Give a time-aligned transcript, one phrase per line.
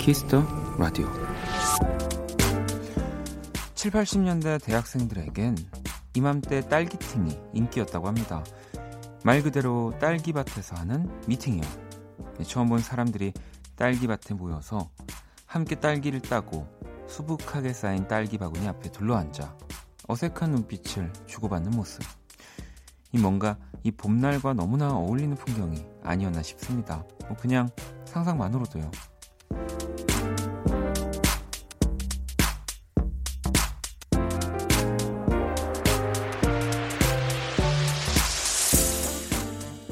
[0.00, 0.42] Kiss the
[0.78, 1.06] Radio
[3.74, 5.56] 7, 80년대 대학생들에겐
[6.14, 8.42] 이맘때 딸기팅이 인기였다고 합니다.
[9.24, 11.62] 말 그대로 딸기밭에서 하는 미팅이요.
[12.46, 13.34] 처음 본 사람들이
[13.76, 14.88] 딸기밭에 모여서
[15.44, 16.66] 함께 딸기를 따고
[17.06, 19.54] 수북하게 쌓인 딸기 바구니 앞에 둘러앉아
[20.08, 22.02] 어색한 눈빛을 주고받는 모습.
[23.12, 27.04] 이 뭔가 이 봄날과 너무나 어울리는 풍경이 아니었나 싶습니다.
[27.28, 27.68] 뭐 그냥
[28.06, 28.90] 상상만으로도요.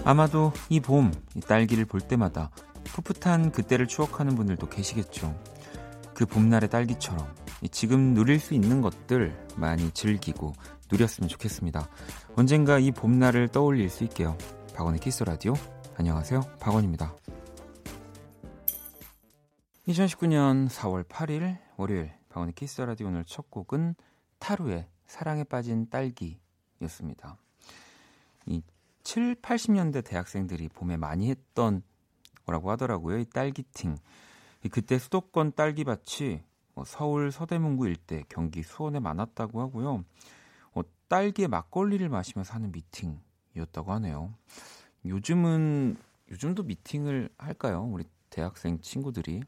[0.09, 2.51] 아마도 이 봄, 이 딸기를 볼 때마다
[2.83, 5.39] 풋풋한 그때를 추억하는 분들도 계시겠죠.
[6.15, 7.35] 그 봄날의 딸기처럼
[7.71, 10.55] 지금 누릴 수 있는 것들 많이 즐기고
[10.91, 11.91] 누렸으면 좋겠습니다.
[12.37, 14.39] 언젠가 이 봄날을 떠올릴 수 있게요.
[14.75, 15.53] 박원의 Kiss the Radio.
[15.99, 16.41] 안녕하세요.
[16.59, 17.15] 박원입니다.
[19.89, 23.95] 2019년 4월 8일 월요일 박원의 Kiss the Radio 오늘 첫 곡은
[24.39, 27.37] 타루의 사랑에 빠진 딸기였습니다.
[28.47, 28.63] 이
[29.09, 31.81] 7, 80년대 대학생들이 봄에 많이 했던
[32.45, 33.17] 거라고 하더라고요.
[33.17, 33.97] 이 딸기팅.
[34.71, 36.43] 그때 수도권 딸기밭이
[36.75, 40.05] 뭐 서울 서대문구 일대, 경기 수원에 많았다고 하고요.
[40.75, 44.35] 어, 딸기에 막걸리를 마시면서 하는 미팅이었다고 하네요.
[45.07, 45.97] 요즘은
[46.31, 47.89] 요즘도 미팅을 할까요?
[47.91, 49.41] 우리 대학생 친구들이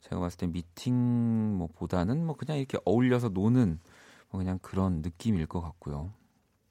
[0.00, 3.80] 제가 봤을 때 미팅 뭐 보다는 뭐 그냥 이렇게 어울려서 노는
[4.30, 6.14] 뭐 그냥 그런 느낌일 것 같고요.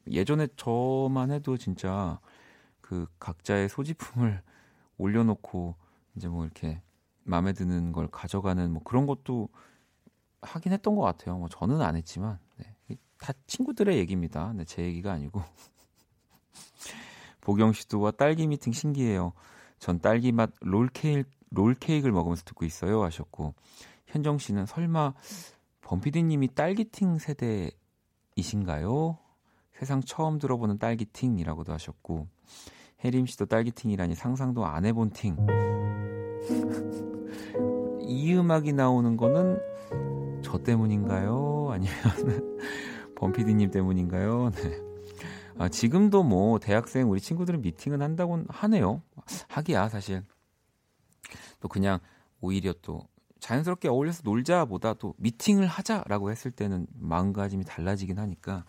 [0.09, 2.19] 예전에 저만 해도 진짜
[2.81, 4.41] 그 각자의 소지품을
[4.97, 5.75] 올려놓고
[6.16, 6.81] 이제 뭐 이렇게
[7.23, 9.49] 마음에 드는 걸 가져가는 뭐 그런 것도
[10.41, 11.38] 하긴 했던 것 같아요.
[11.38, 12.97] 뭐 저는 안 했지만 네.
[13.19, 14.51] 다 친구들의 얘기입니다.
[14.53, 15.44] 네, 제 얘기가 아니고
[17.41, 19.33] 보경 씨도 와 딸기 미팅 신기해요.
[19.79, 23.53] 전 딸기 맛 롤케이크 롤케이크를 먹으면서 듣고 있어요 하셨고
[24.07, 25.13] 현정 씨는 설마
[25.81, 29.18] 범피디님이 딸기팅 세대이신가요?
[29.81, 32.28] 세상 처음 들어보는 딸기팅이라고도 하셨고
[33.03, 35.36] 혜림 씨도 딸기팅이라니 상상도 안 해본 팅.
[38.06, 39.59] 이 음악이 나오는 거는
[40.44, 41.69] 저 때문인가요?
[41.72, 41.96] 아니면
[43.18, 44.52] 범피디님 때문인가요?
[44.52, 44.80] 네.
[45.58, 49.02] 아, 지금도 뭐 대학생 우리 친구들은 미팅은 한다고 하네요.
[49.48, 50.24] 하기야 사실.
[51.59, 51.98] 또 그냥
[52.40, 53.08] 오히려 또
[53.40, 58.63] 자연스럽게 어울려서 놀자보다 또 미팅을 하자라고 했을 때는 마음가짐이 달라지긴 하니까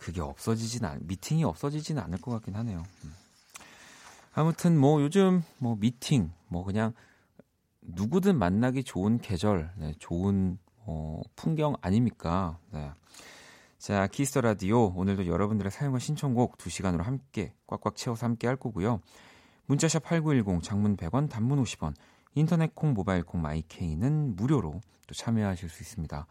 [0.00, 2.82] 그게 없어지진 않, 미팅이 없어지지는 않을 것 같긴 하네요.
[3.04, 3.14] 음.
[4.32, 6.94] 아무튼 뭐 요즘 뭐 미팅 뭐 그냥
[7.82, 12.58] 누구든 만나기 좋은 계절, 네, 좋은 어, 풍경 아닙니까?
[12.72, 12.90] 네.
[13.76, 19.00] 자, Kiss the Radio 오늘도 여러분들의 사연과 신청곡 2시간으로 함께 꽉꽉 채워서 함께 할 거고요.
[19.66, 21.94] 문자 샵 8910 장문 100원, 단문 50원.
[22.34, 26.26] 인터넷 콩, 모바일 콩, my K는 무료로 또 참여하실 수 있습니다.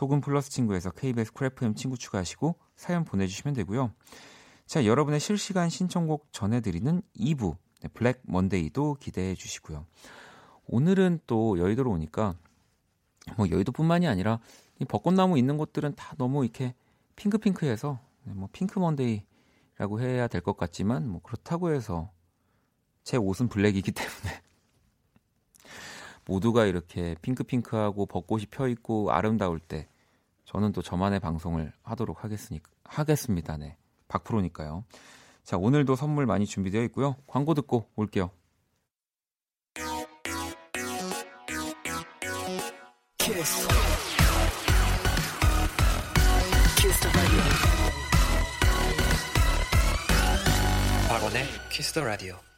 [0.00, 3.92] 톡은 플러스 친구에서 KBS Cool FM 친구 추가하시고 사연 보내주시면 되고요.
[4.64, 9.84] 자, 여러분의 실시간 신청곡 전해드리는 2부 네, 블랙 먼데이도 기대해 주시고요.
[10.68, 12.34] 오늘은 또 여의도로 오니까
[13.36, 14.40] 뭐 여의도뿐만이 아니라
[14.78, 16.74] 이 벚꽃나무 있는 곳들은 다 너무 이렇게
[17.16, 22.10] 핑크핑크해서 네, 뭐 핑크 먼데이라고 해야 될 것 같지만 뭐 그렇다고 해서
[23.04, 24.40] 제 옷은 블랙이기 때문에
[26.30, 29.88] 모두가 이렇게 핑크핑크하고 벚꽃이 펴 있고 아름다울 때
[30.44, 33.56] 저는 또 저만의 방송을 하도록 하겠으니 하겠습니다.
[33.56, 33.76] 네.
[34.06, 34.84] 박프로니까요.
[35.42, 37.16] 자, 오늘도 선물 많이 준비되어 있고요.
[37.26, 38.30] 광고 듣고 올게요.
[43.18, 43.68] Kiss.
[46.78, 47.08] Kiss
[51.08, 52.49] 박원의 Kiss the Radio.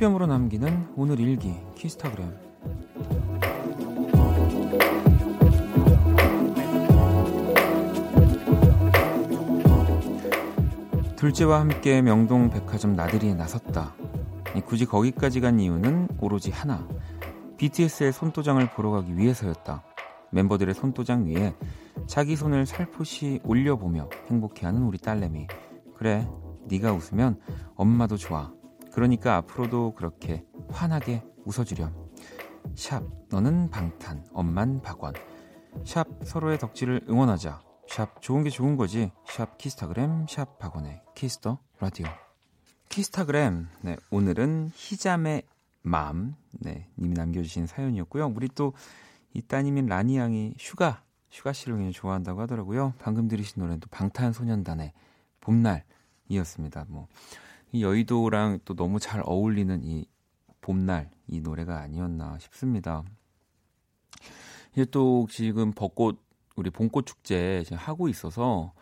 [0.00, 2.34] 한 뼘으로 남기는 오늘 일기 키스타그램
[11.16, 13.94] 둘째와 함께 명동 백화점 나들이에 나섰다.
[14.64, 16.88] 굳이 거기까지 간 이유는 오로지 하나.
[17.58, 19.84] BTS의 손도장을 보러 가기 위해서였다.
[20.30, 21.54] 멤버들의 손도장 위에
[22.06, 25.46] 자기 손을 살포시 올려보며 행복해하는 우리 딸내미.
[25.94, 26.26] 그래,
[26.70, 27.38] 네가 웃으면
[27.74, 28.59] 엄마도 좋아.
[28.92, 31.94] 그러니까 앞으로도 그렇게 환하게 웃어주렴.
[32.74, 35.14] 샵, 너는 방탄, 엄만 박원.
[35.84, 37.62] 샵, 서로의 덕질을 응원하자.
[37.88, 39.10] 샵, 좋은 게 좋은 거지.
[39.26, 42.06] 샵, 키스타그램, 샵, 박원의 Kiss the Radio.
[42.88, 45.42] 키스타그램, 네, 오늘은 희자매
[45.82, 48.32] 맘, 네, 님이 남겨주신 사연이었고요.
[48.34, 48.72] 우리 또
[49.32, 52.94] 이 따님인 라니 양이 슈가, 슈가 씨를 굉장히 좋아한다고 하더라고요.
[52.98, 54.92] 방금 들으신 노래는 또 방탄소년단의
[55.40, 56.86] 봄날이었습니다.
[56.88, 57.06] 뭐,
[57.72, 60.06] 이 여의도랑 또 너무 잘 어울리는 이
[60.60, 63.04] 봄날, 이 노래가 아니었나 싶습니다.
[64.72, 66.20] 이제 또 지금 벚꽃,
[66.56, 68.72] 우리 봄꽃 축제 지금 하고 있어서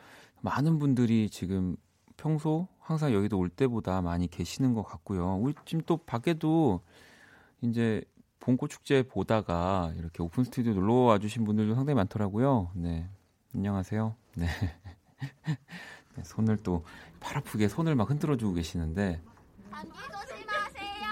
[0.40, 1.76] 많은 분들이 지금
[2.16, 5.36] 평소 항상 여기도 올 때보다 많이 계시는 것 같고요.
[5.36, 6.80] 우리 지금 또 밖에도
[7.60, 8.02] 이제
[8.40, 12.70] 봄꽃 축제 보다가 이렇게 오픈 스튜디오 놀러 와 주신 분들도 상당히 많더라고요.
[12.74, 13.08] 네.
[13.54, 14.14] 안녕하세요.
[14.36, 14.46] 네.
[16.16, 16.84] 네 손을 또
[17.20, 19.20] 팔 아프게 손을 막 흔들어 주고 계시는데
[19.70, 21.08] 감기 조심하세요.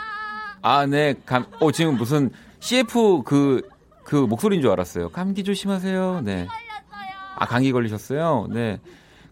[0.63, 1.15] 아, 네.
[1.25, 2.31] 감, 어, 지금 무슨
[2.61, 3.69] CF 그,
[4.05, 5.11] 그 목소리인 줄 알았어요.
[5.11, 6.23] 감기 조심하세요.
[6.23, 6.47] 네.
[6.47, 7.17] 걸렸어요.
[7.37, 8.49] 아, 감기 걸리셨어요?
[8.51, 8.81] 네.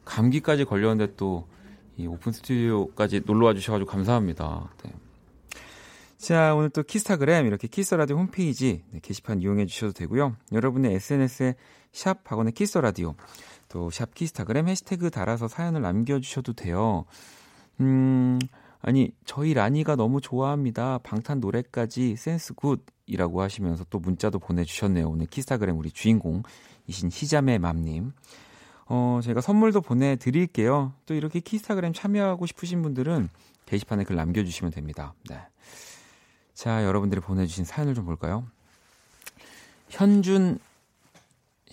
[0.04, 1.46] 감기까지 걸렸는데 또
[1.96, 4.68] 이 오픈 스튜디오까지 놀러 와 주셔가지고 감사합니다.
[4.82, 4.92] 네.
[6.18, 10.36] 자, 오늘 또 키스타그램 이렇게 Kiss the Radio 홈페이지 네, 게시판 이용해 주셔도 되고요.
[10.52, 11.54] 여러분의 SNS에
[11.92, 13.14] 샵 박원의 Kiss the Radio
[13.74, 17.06] 또 샵 키스타그램 해시태그 달아서 사연을 남겨주셔도 돼요.
[17.80, 18.38] 음,
[18.80, 20.98] 아니, 저희 라니가 너무 좋아합니다.
[21.02, 25.08] 방탄 노래까지 센스 good이라고 하시면서 또 문자도 보내주셨네요.
[25.08, 28.12] 오늘 키스타그램 우리 주인공이신 희자매 맘님.
[28.86, 30.92] 어, 제가 선물도 보내드릴게요.
[31.06, 33.28] 또 이렇게 키스타그램 참여하고 싶으신 분들은
[33.66, 35.14] 게시판에 글 남겨주시면 됩니다.
[35.28, 35.40] 네.
[36.52, 38.46] 자, 여러분들이 보내주신 사연을 좀 볼까요?
[39.88, 40.60] 현준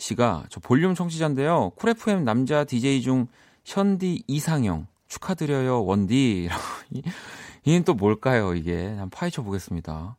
[0.01, 1.71] 씨가 저 볼륨 청취자인데요.
[1.75, 3.27] Cool FM 남자 DJ 중
[3.65, 6.63] 현디 이상형 축하드려요 원디라고
[7.63, 10.17] 이는 또 뭘까요 이게 한번 파헤쳐 보겠습니다.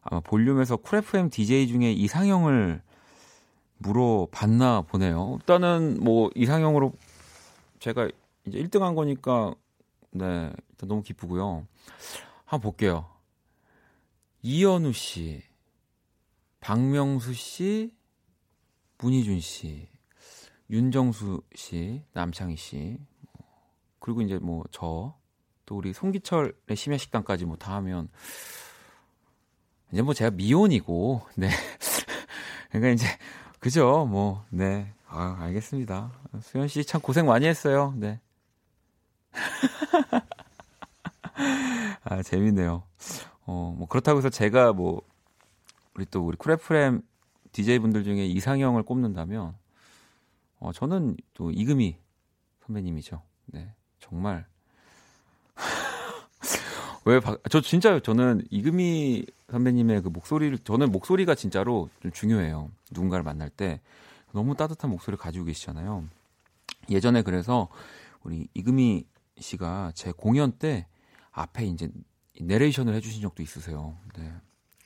[0.00, 2.82] 아마 볼륨에서 Cool FM DJ 중에 이상형을
[3.78, 5.36] 물어봤나 보네요.
[5.40, 6.94] 일단은 뭐 이상형으로
[7.80, 8.08] 제가
[8.46, 9.54] 이제 1등 한 거니까
[10.10, 11.66] 네 일단 너무 기쁘고요.
[12.46, 13.10] 한번 볼게요.
[14.40, 15.42] 이현우 씨,
[16.60, 17.92] 박명수 씨,
[19.02, 19.88] 문희준 씨,
[20.70, 22.98] 윤정수 씨, 남창희 씨,
[23.98, 25.16] 그리고 이제 뭐 저,
[25.66, 28.08] 또 우리 송기철의 심야 식당까지 뭐 다 하면
[29.92, 31.50] 이제 뭐 제가 미혼이고, 네.
[32.70, 33.06] 그러니까 이제
[33.60, 34.92] 그죠, 뭐, 네.
[35.06, 36.10] 아, 알겠습니다.
[36.40, 37.92] 수현 씨 참 고생 많이 했어요.
[37.96, 38.20] 네.
[42.04, 42.82] 아, 재밌네요.
[43.46, 45.02] 어, 뭐 그렇다고 해서 제가 뭐
[45.94, 47.02] 우리 또 우리 쿨프렘
[47.52, 49.54] DJ 분들 중에 이상형을 꼽는다면
[50.58, 51.96] 어, 저는 또 이금희
[52.64, 53.22] 선배님이죠.
[53.46, 53.74] 네.
[54.00, 54.46] 정말
[57.04, 62.70] 왜저 진짜 저는 이금희 선배님의 그 목소리를 저는 목소리가 진짜로 좀 중요해요.
[62.90, 63.80] 누군가를 만날 때
[64.32, 66.04] 너무 따뜻한 목소리를 가지고 계시잖아요.
[66.90, 67.68] 예전에 그래서
[68.22, 69.04] 우리 이금희
[69.38, 70.86] 씨가 제 공연 때
[71.32, 71.90] 앞에 이제
[72.40, 73.96] 내레이션을 해주신 적도 있으세요.
[74.16, 74.32] 네.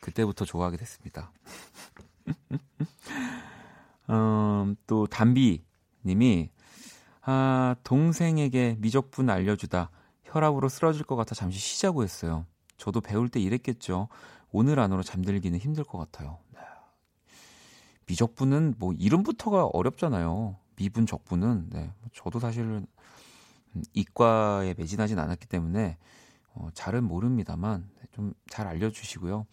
[0.01, 1.33] 그때부터 좋아하게 됐습니다.
[4.11, 5.65] 음, 또 담비
[6.05, 6.51] 님이
[7.23, 9.91] 아, 동생에게 미적분 알려주다
[10.25, 12.47] 혈압으로 쓰러질 것 같아 잠시 쉬자고 했어요.
[12.77, 14.09] 저도 배울 때 이랬겠죠.
[14.53, 16.39] 오늘 안으로 잠들기는 힘들 것 같아요.
[16.53, 16.61] 네.
[18.07, 20.57] 미적분은 뭐 이름부터가 어렵잖아요.
[20.77, 21.93] 미분 적분은 네.
[22.13, 22.87] 저도 사실은
[23.93, 25.99] 이과에 매진하진 않았기 때문에
[26.55, 29.47] 어, 잘은 모릅니다만 좀 잘 알려주시고요.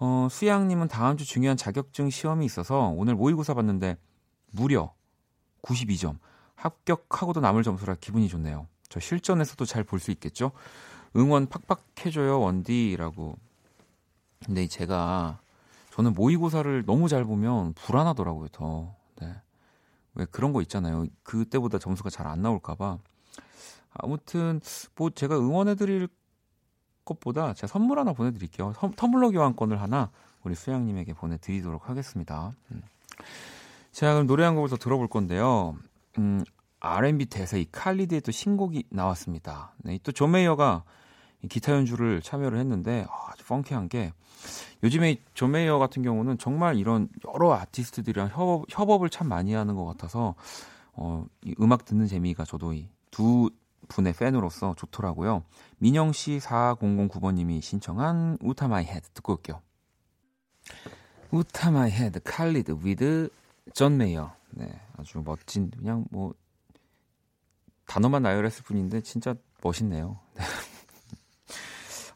[0.00, 3.98] 어, 수양님은 다음 주 중요한 자격증 시험이 있어서 오늘 모의고사 봤는데
[4.50, 4.94] 무려
[5.62, 6.18] 92점.
[6.54, 8.66] 합격하고도 남을 점수라 기분이 좋네요.
[8.88, 10.52] 저 실전에서도 잘 볼 수 있겠죠?
[11.16, 13.36] 응원 팍팍 해줘요, 원디라고.
[14.44, 15.38] 근데 제가,
[15.92, 18.94] 저는 모의고사를 너무 잘 보면 불안하더라고요, 더.
[19.20, 19.34] 네.
[20.14, 21.06] 왜 그런 거 있잖아요.
[21.22, 22.98] 그때보다 점수가 잘 안 나올까봐.
[23.92, 24.60] 아무튼,
[24.96, 26.08] 뭐 제가 응원해드릴
[27.10, 28.72] 것보다 제가 선물 하나 보내드릴게요.
[28.72, 30.10] 텀블러 교환권을 하나
[30.42, 32.52] 우리 수양님에게 보내드리도록 하겠습니다.
[32.70, 32.82] 음.
[33.92, 35.76] 자, 그럼 노래 한 곡을 더 들어볼 건데요.
[36.18, 36.44] 음,
[36.80, 39.72] R&B 대세 이 칼리드의 또 신곡이 나왔습니다.
[39.78, 40.84] 네, 또 존 메이어가
[41.48, 44.12] 기타 연주를 참여를 했는데 아주 펑키한 게
[44.82, 49.84] 요즘에 존 메이어 같은 경우는 정말 이런 여러 아티스트들이랑 협업, 협업을 참 많이 하는 것
[49.84, 50.34] 같아서
[50.92, 53.50] 어, 이 음악 듣는 재미가 저도 이 두
[53.90, 55.44] 분의 팬으로서 좋더라고요.
[55.78, 59.60] 민영 씨 4009번님이 신청한 Outta My Head 듣고 올게요.
[61.30, 63.28] Outta My Head 칼리드 with
[63.74, 64.32] 존 메이어.
[64.52, 66.32] 네, 아주 멋진 그냥 뭐
[67.86, 70.18] 단어만 나열했을 뿐인데 진짜 멋있네요.
[70.34, 70.44] 네.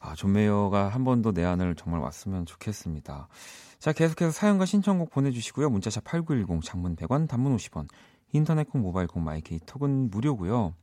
[0.01, 3.29] 아, 존 메이어가 한 번 더 내한을 정말 왔으면 좋겠습니다.
[3.79, 5.71] 자, 계속해서 사연과 신청곡 보내주시고요.
[5.71, 7.89] 문자샵 8910, 장문 100원, 단문 50원,
[8.33, 10.75] 인터넷 콩, 모바일 콩, 마이케이 톡은 무료고요.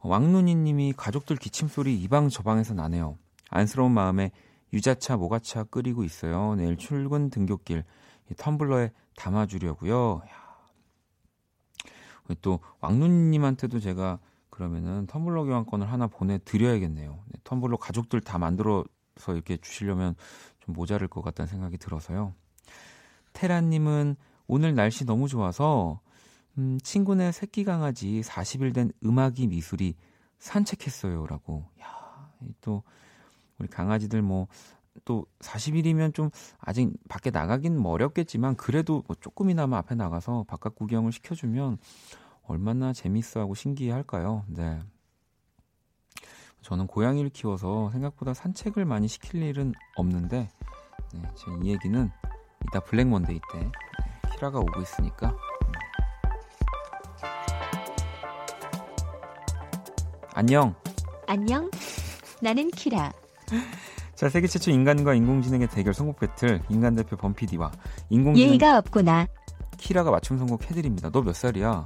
[0.00, 3.18] 왕눈이 님이 가족들 기침 소리 이방 저 방에서 나네요.
[3.50, 4.30] 안쓰러운 마음에
[4.72, 6.54] 유자차, 모가차 끓이고 있어요.
[6.54, 7.84] 내일 출근 등굣길
[8.36, 10.22] 텀블러에 담아주려고요.
[12.42, 14.18] 또 왕눈님한테도 제가
[14.50, 17.18] 그러면은 텀블러 교환권을 하나 보내드려야겠네요.
[17.26, 18.84] 네, 텀블러 가족들 다 만들어서
[19.28, 20.14] 이렇게 주시려면
[20.60, 22.34] 좀 모자랄 것 같다는 생각이 들어서요.
[23.32, 26.00] 테라님은 오늘 날씨 너무 좋아서
[26.58, 29.94] 음, 친구네 새끼 강아지 40일 된 음악이 미술이
[30.38, 31.64] 산책했어요라고.
[31.80, 32.82] 야, 또
[33.58, 34.48] 우리 강아지들 뭐
[35.04, 41.12] 또 40일이면 좀 아직 밖에 나가긴 뭐 어렵겠지만 그래도 뭐 조금이나마 앞에 나가서 바깥 구경을
[41.12, 41.78] 시켜주면
[42.42, 44.44] 얼마나 재밌어하고 신기할까요?
[44.48, 44.80] 네.
[46.62, 50.50] 저는 고양이를 키워서 생각보다 산책을 많이 시킬 일은 없는데
[51.14, 52.10] 네, 지금 이 얘기는
[52.66, 53.70] 이따 블랙 먼데이 때 네,
[54.34, 55.36] 키라가 오고 있으니까
[60.38, 60.72] 안녕.
[61.26, 61.68] 안녕.
[62.40, 63.10] 나는 키라.
[64.14, 67.72] 자, 세계 최초 인간과 인공지능의 대결 선곡 배틀 인간 대표 범피디와
[68.10, 69.26] 인공지능 예의가 없구나.
[69.78, 71.10] 키라가 맞춤 선곡 해드립니다.
[71.10, 71.82] 너 몇 살이야?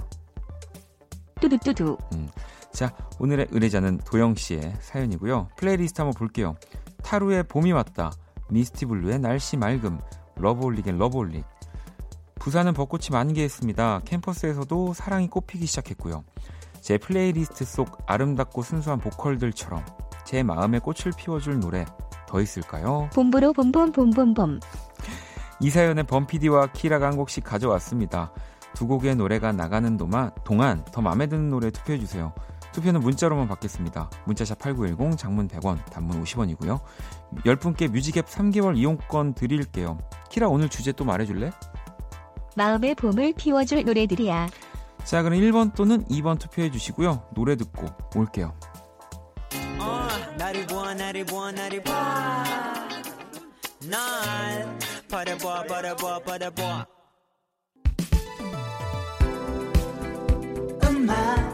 [1.40, 1.96] 뚜두뚜두.
[2.12, 2.28] 음.
[2.74, 5.48] 자, 오늘의 의뢰자는 도영 씨의 사연이고요.
[5.56, 6.54] 플레이리스트 한번 볼게요.
[7.02, 8.12] 타루의 봄이 왔다.
[8.50, 9.98] 미스티블루의 날씨 맑음.
[10.36, 11.42] 러브홀릭의 러브홀릭.
[12.38, 14.02] 부산은 벚꽃이 만개했습니다.
[14.04, 16.22] 캠퍼스에서도 사랑이 꽃피기 시작했고요.
[16.82, 19.84] 제 플레이리스트 속 아름답고 순수한 보컬들처럼
[20.26, 21.86] 제 마음에 꽃을 피워줄 노래
[22.26, 23.08] 더 있을까요?
[23.14, 24.58] 봄보로 봄봄 봄봄봄.
[25.60, 28.32] 이 사연에 범피디와 키라가 한 곡씩 가져왔습니다.
[28.74, 32.32] 두 곡의 노래가 나가는 동안, 동안 더 마음에 드는 노래 투표해주세요.
[32.72, 34.10] 투표는 문자로만 받겠습니다.
[34.24, 36.80] 문자샵 8910, 장문 100원, 단문 50원이고요.
[37.44, 39.98] 10분께 뮤직앱 3개월 이용권 드릴게요.
[40.30, 41.52] 키라 오늘 주제 또 말해줄래?
[42.56, 44.48] 마음의 봄을 피워줄 노래들이야.
[45.04, 47.28] 자, 그럼 1번 또는 2번 투표해 주시고요.
[47.34, 48.54] 노래 듣고 올게요.
[49.78, 52.44] 어, 나를 보아 나를 보아 나를 보아
[53.90, 54.78] 날
[55.10, 56.86] 바라보아 바라보아 바라보아
[60.84, 61.51] 음악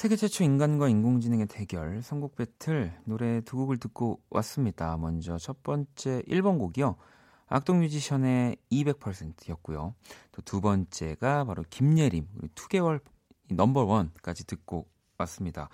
[0.00, 4.96] 세계 최초 인간과 인공지능의 대결 선곡 배틀 노래 두 곡을 듣고 왔습니다.
[4.96, 6.96] 먼저 첫 번째 1번 곡이요.
[7.48, 9.94] 악동 뮤지션의 200%였고요.
[10.32, 13.00] 또 두 번째가 바로 김예림 투개월
[13.50, 14.86] Number One까지 듣고
[15.18, 15.68] 왔습니다.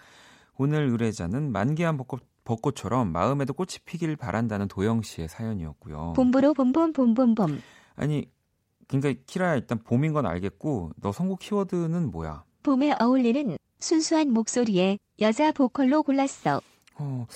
[0.57, 6.15] 오늘 의뢰자는 만개한 벚꽃, 벚꽃처럼 마음에도 꽃이 피길 바란다는 도영 씨의 사연이었고요.
[6.17, 7.61] 봄보로 봄봄 봄봄봄.
[7.95, 8.29] 아니
[8.89, 12.43] 그러니까 키라야 일단 봄인 건 알겠고 너 선곡 키워드는 뭐야?
[12.65, 16.61] 봄에 어울리는 순수한 목소리의 여자 보컬로 골랐어.
[16.99, 17.27] 어,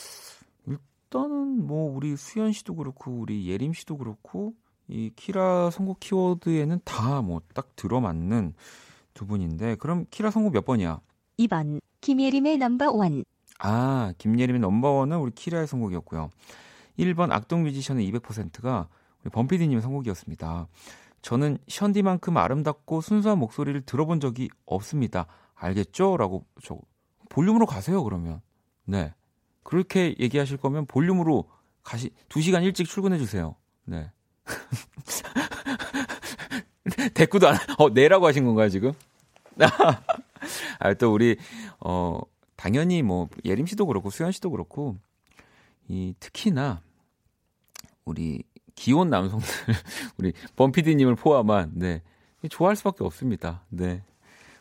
[0.66, 4.54] 일단은 뭐 우리 수현 씨도 그렇고 우리 예림 씨도 그렇고
[4.88, 8.54] 이 키라 선곡 키워드에는 다 뭐 딱 들어맞는
[9.14, 11.00] 두 분인데 그럼 키라 선곡 몇 번이야?
[11.38, 13.24] 2번 김예림의 Number One.
[13.58, 16.30] 아, 김예림의 Number One은 우리 키라의 선곡이었고요.
[16.98, 18.88] 1번 악동 뮤지션의 200%가
[19.22, 20.66] 우리 범피디님의 선곡이었습니다.
[21.22, 25.26] 저는 션디만큼 아름답고 순수한 목소리를 들어본 적이 없습니다.
[25.60, 26.16] 알겠죠?
[26.16, 26.78] 라고 저
[27.28, 28.40] 볼륨으로 가세요, 그러면.
[28.84, 29.14] 네.
[29.62, 31.48] 그렇게 얘기하실 거면 볼륨으로
[31.82, 33.54] 가시 2시간 일찍 출근해 주세요.
[33.84, 34.10] 네.
[37.14, 38.92] 대꾸도 안 어, 네라고 하신 건가요, 지금?
[40.80, 41.36] 아, 또 우리
[41.78, 42.18] 어
[42.56, 44.96] 당연히 뭐 예림 씨도 그렇고 수현 씨도 그렇고
[45.88, 46.80] 이 특히나
[48.04, 48.42] 우리
[48.74, 49.46] 기혼 남성들
[50.16, 52.02] 우리 범피디님을 포함한 네
[52.48, 53.64] 좋아할 수밖에 없습니다.
[53.68, 54.02] 네.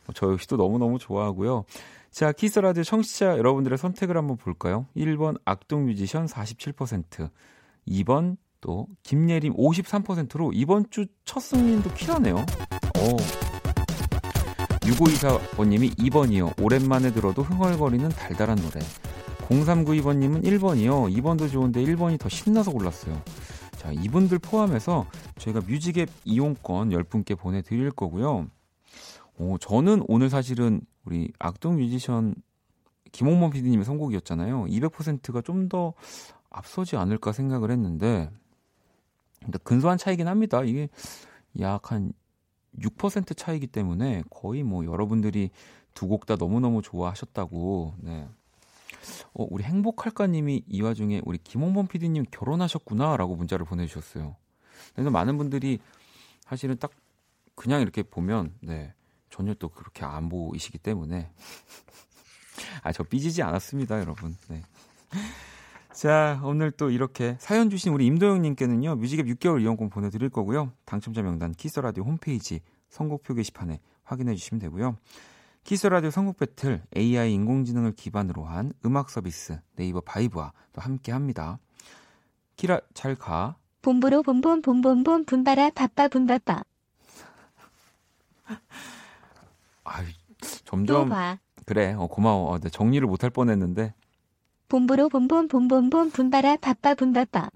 [0.09, 1.65] 뭐 저 역시도 너무너무 좋아하고요.
[2.11, 4.87] 자, 키스 라디오 청취자 여러분들의 선택을 한번 볼까요?
[4.95, 7.29] 1번 악동 뮤지션 47%,
[7.87, 12.35] 2번 또 김예림 53%로 이번 주 첫 승리도 키라네요.
[12.35, 13.17] 오.
[14.81, 16.59] 6524번님이 2번이요.
[16.61, 18.79] 오랜만에 들어도 흥얼거리는 달달한 노래.
[19.47, 21.15] 0392번님은 1번이요.
[21.21, 23.21] 2번도 좋은데 1번이 더 신나서 골랐어요.
[23.77, 25.05] 자, 이분들 포함해서
[25.37, 28.47] 저희가 뮤직앱 이용권 10분께 보내드릴 거고요.
[29.39, 32.35] 오, 저는 오늘 사실은 우리 악동 뮤지션
[33.11, 34.65] 김홍범 PD님의 선곡이었잖아요.
[34.65, 35.93] 200%가 좀 더
[36.51, 38.29] 앞서지 않을까 생각을 했는데,
[39.41, 40.63] 근데 근소한 차이긴 합니다.
[40.63, 40.89] 이게
[41.59, 42.11] 약 한
[42.79, 45.49] 6% 차이기 때문에 거의 뭐 여러분들이
[45.93, 48.27] 두 곡 다 너무너무 좋아하셨다고, 네.
[49.33, 54.35] 어, 우리 행복할까님이 이 와중에 우리 김홍범 PD님 결혼하셨구나라고 문자를 보내주셨어요.
[54.93, 55.79] 그래서 많은 분들이
[56.41, 56.91] 사실은 딱
[57.55, 58.93] 그냥 이렇게 보면, 네.
[59.29, 61.29] 전혀 또 그렇게 안 보이시기 때문에
[62.83, 64.35] 아 저 삐지지 않았습니다, 여러분.
[64.49, 64.61] 네.
[65.93, 70.71] 자, 오늘 또 이렇게 사연 주신 우리 임도영님께는요, 뮤직앱 6개월 이용권 보내드릴 거고요.
[70.85, 74.97] 당첨자 명단 키스라디오 홈페이지 선곡표 게시판에 확인해 주시면 되고요.
[75.63, 81.59] 키스라디오 선곡 배틀 AI 인공지능을 기반으로 한 음악 서비스 네이버 바이브와 또 함께 합니다.
[82.55, 83.55] 키라, 잘 가.
[83.81, 86.63] 봄보로 봄봄 봄봄봄 분바라 바빠 분바빠.
[89.89, 90.05] 아유,
[90.41, 91.09] 또 점점.
[91.09, 91.39] 봐.
[91.65, 92.51] 그래, 어, 고마워.
[92.51, 93.93] 어, 네, 정리를 못할 뻔 했는데.
[94.69, 97.49] 봄보로 봄봄 봄봄봄 분바라 바빠 분바빠.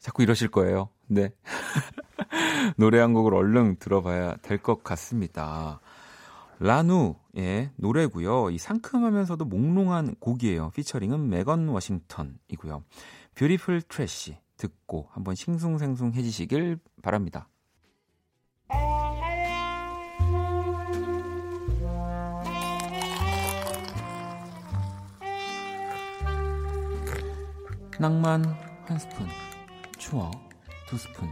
[0.00, 0.88] 자꾸 이러실 거예요.
[1.06, 1.30] 네.
[2.76, 5.80] 노래 한 곡을 얼른 들어봐야 될 것 같습니다.
[6.60, 8.50] 라누의 노래고요.
[8.50, 10.70] 이 상큼하면서도 몽롱한 곡이에요.
[10.70, 12.82] 피처링은 메건 워싱턴이고요.
[13.34, 17.48] Beautiful Trash 듣고 한번 싱숭생숭해지시길 바랍니다.
[27.98, 28.44] 낭만
[28.86, 29.26] 한 스푼,
[29.98, 30.32] 추억
[30.88, 31.30] 두 스푼,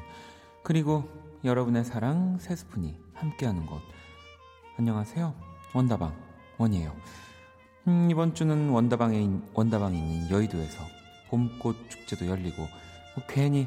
[0.62, 1.08] 그리고
[1.44, 3.80] 여러분의 사랑 세 스푼이 함께하는 곳.
[4.78, 5.34] 안녕하세요.
[5.74, 6.14] 원다방
[6.58, 6.94] 원이에요.
[7.88, 10.78] 음, 이번 주는 원다방에 있- 원다방에 있는 여의도에서
[11.30, 13.66] 봄꽃 축제도 열리고 뭐 괜히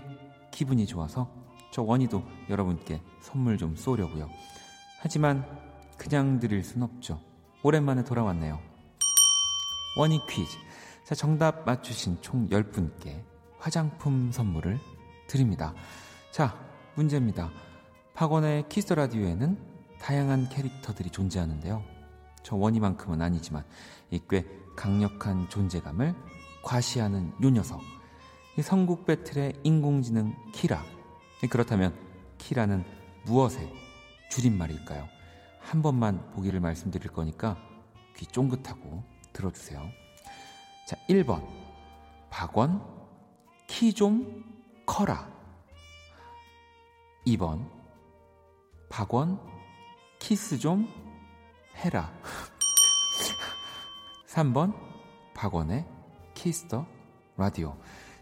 [0.52, 1.30] 기분이 좋아서
[1.72, 4.30] 저 원이도 여러분께 선물 좀 쏘려고요.
[5.02, 5.46] 하지만
[5.98, 7.20] 그냥 드릴 순 없죠.
[7.64, 8.60] 오랜만에 돌아왔네요.
[9.98, 10.58] 원이 퀴즈.
[11.06, 13.22] 자, 정답 맞추신 총 10분께
[13.60, 14.80] 화장품 선물을
[15.28, 15.74] 드립니다.
[16.32, 16.60] 자,
[16.96, 17.52] 문제입니다.
[18.16, 19.58] 박원의 키스 라디오에는
[20.00, 21.84] 다양한 캐릭터들이 존재하는데요.
[22.44, 23.64] 저 원이만큼은 아니지만
[24.12, 24.46] 이 꽤
[24.76, 26.14] 강력한 존재감을
[26.64, 27.82] 과시하는 요 녀석.
[28.58, 30.84] 이 성국 배틀의 인공지능 키라.
[31.44, 31.94] 이 그렇다면
[32.40, 32.84] 키라는
[33.26, 33.72] 무엇의
[34.32, 35.08] 줄임말일까요?
[35.60, 37.58] 한 번만 보기를 말씀드릴 거니까
[38.18, 40.05] 귀 쫑긋하고 들어주세요.
[40.86, 41.42] 자, 1번.
[42.30, 42.82] 박원,
[43.68, 44.44] 키 좀
[44.86, 45.28] 커라.
[47.26, 47.68] 2번.
[48.90, 49.40] 박원,
[50.20, 50.88] 키스 좀
[51.76, 52.14] 해라.
[54.28, 54.74] 3번.
[55.34, 55.86] 박원의
[56.34, 56.86] 키스 더
[57.36, 57.76] 라디오.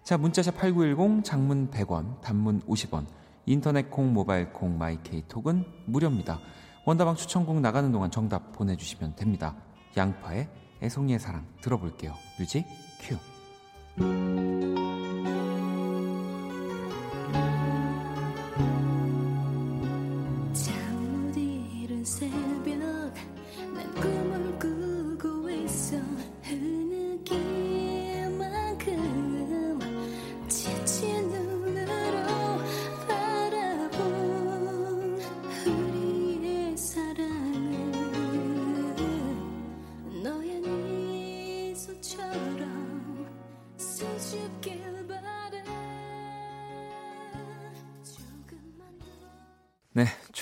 [0.03, 3.05] 자, 문자샵 8910, 장문 100원, 단문 50원,
[3.45, 6.39] 인터넷 콩, 모바일 콩, 마이 케이톡은 무료입니다.
[6.85, 9.55] 원다방 추천곡 나가는 동안 정답 보내주시면 됩니다.
[9.95, 10.49] 양파의
[10.83, 12.13] 애송이의 사랑 들어볼게요.
[12.37, 12.65] 뮤직
[12.99, 13.17] 큐.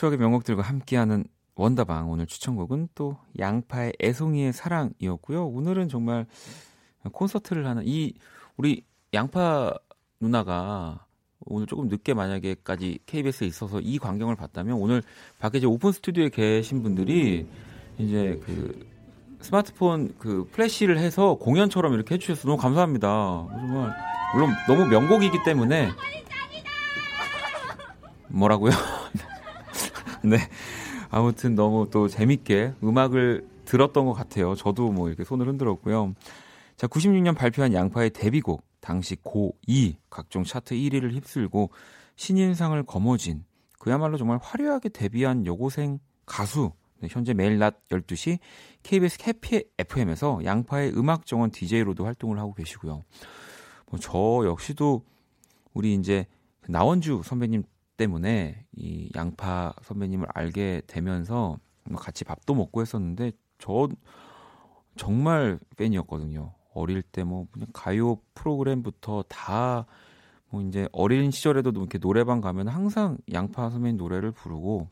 [0.01, 5.45] 추억의 명곡들과 함께하는 원다방 오늘 추천곡은 또 양파의 애송이의 사랑이었고요.
[5.45, 6.25] 오늘은 정말
[7.11, 8.15] 콘서트를 하는 이
[8.57, 8.83] 우리
[9.13, 9.71] 양파
[10.19, 11.05] 누나가
[11.45, 15.03] 오늘 조금 늦게 만약에까지 KBS에 있어서 이 광경을 봤다면 오늘
[15.37, 17.45] 밖에 이제 오픈 스튜디오에 계신 분들이
[17.99, 18.87] 이제 그
[19.41, 23.07] 스마트폰 그 플래시를 해서 공연처럼 이렇게 해주셔서 너무 감사합니다.
[23.51, 23.95] 정말
[24.33, 25.91] 물론 너무 명곡이기 때문에
[28.29, 28.71] 뭐라고요?
[30.29, 30.37] 네.
[31.09, 34.55] 아무튼 너무 또 재밌게 음악을 들었던 것 같아요.
[34.55, 36.13] 저도 뭐 이렇게 손을 흔들었고요.
[36.77, 41.69] 자, 96년 발표한 양파의 데뷔곡, 당시 고2, 각종 차트 1위를 휩쓸고
[42.15, 43.43] 신인상을 거머쥔
[43.79, 46.71] 그야말로 정말 화려하게 데뷔한 여고생 가수.
[46.99, 48.37] 네, 현재 매일 낮 12시
[48.83, 53.03] KBS 해피 FM에서 양파의 음악 정원 DJ로도 활동을 하고 계시고요.
[53.91, 55.03] 뭐 저 역시도
[55.73, 56.25] 우리 이제
[56.67, 57.63] 나원주 선배님
[58.05, 63.87] 때문에 이 양파 선배님을 알게 되면서 뭐 같이 밥도 먹고 했었는데 저
[64.95, 66.53] 정말 팬이었거든요.
[66.73, 69.85] 어릴 때 뭐 그냥 가요 프로그램부터 다
[70.53, 74.89] 뭐 이제 어린 시절에도 이렇게 노래방 가면 항상 양파 선배님 노래를 부르고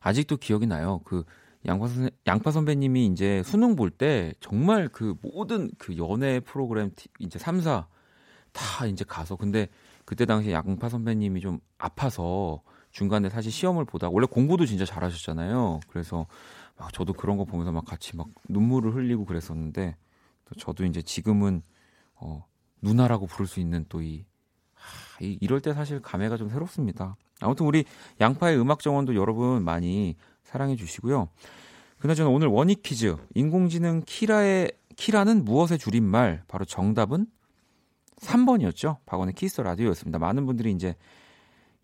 [0.00, 1.00] 아직도 기억이 나요.
[1.04, 1.24] 그
[1.66, 7.08] 양파 선배, 양파 선배님이 이제 수능 볼 때 정말 그 모든 그 연애 프로그램 티-
[7.18, 7.86] 이제 3사
[8.52, 9.66] 다 이제 가서 근데
[10.04, 15.80] 그때 당시에 양파 선배님이 좀 아파서 중간에 사실 시험을 보다가 원래 공부도 진짜 잘하셨잖아요.
[15.88, 16.26] 그래서
[16.76, 19.96] 막 저도 그런 거 보면서 막 같이 막 눈물을 흘리고 그랬었는데
[20.44, 21.62] 또 저도 이제 지금은
[22.14, 22.44] 어
[22.82, 24.24] 누나라고 부를 수 있는 또이
[25.20, 27.16] 이, 이럴 때 사실 감회가 좀 새롭습니다.
[27.40, 27.84] 아무튼 우리
[28.20, 31.28] 양파의 음악 정원도 여러분 많이 사랑해 주시고요.
[31.98, 37.26] 그나저나 오늘 원익 퀴즈 인공지능 키라의 키라는 무엇의 줄임말 바로 정답은
[38.20, 38.98] 3번이었죠.
[39.06, 40.18] 박원의 키스 라디오였습니다.
[40.18, 40.94] 많은 분들이 이제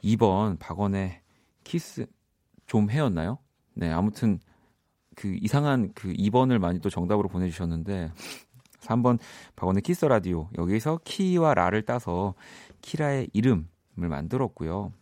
[0.03, 1.21] 2번 박원의
[1.65, 2.07] 키스
[2.67, 3.39] 좀 해였나요?
[3.75, 4.39] 네, 아무튼
[5.17, 8.13] 그 이상한 그 2번을 많이 또 정답으로 보내주셨는데
[8.81, 9.19] 3번
[9.57, 12.35] 박원의 키스 라디오 여기서 키와 라를 따서
[12.81, 13.67] 키라의 이름을
[13.97, 14.93] 만들었고요.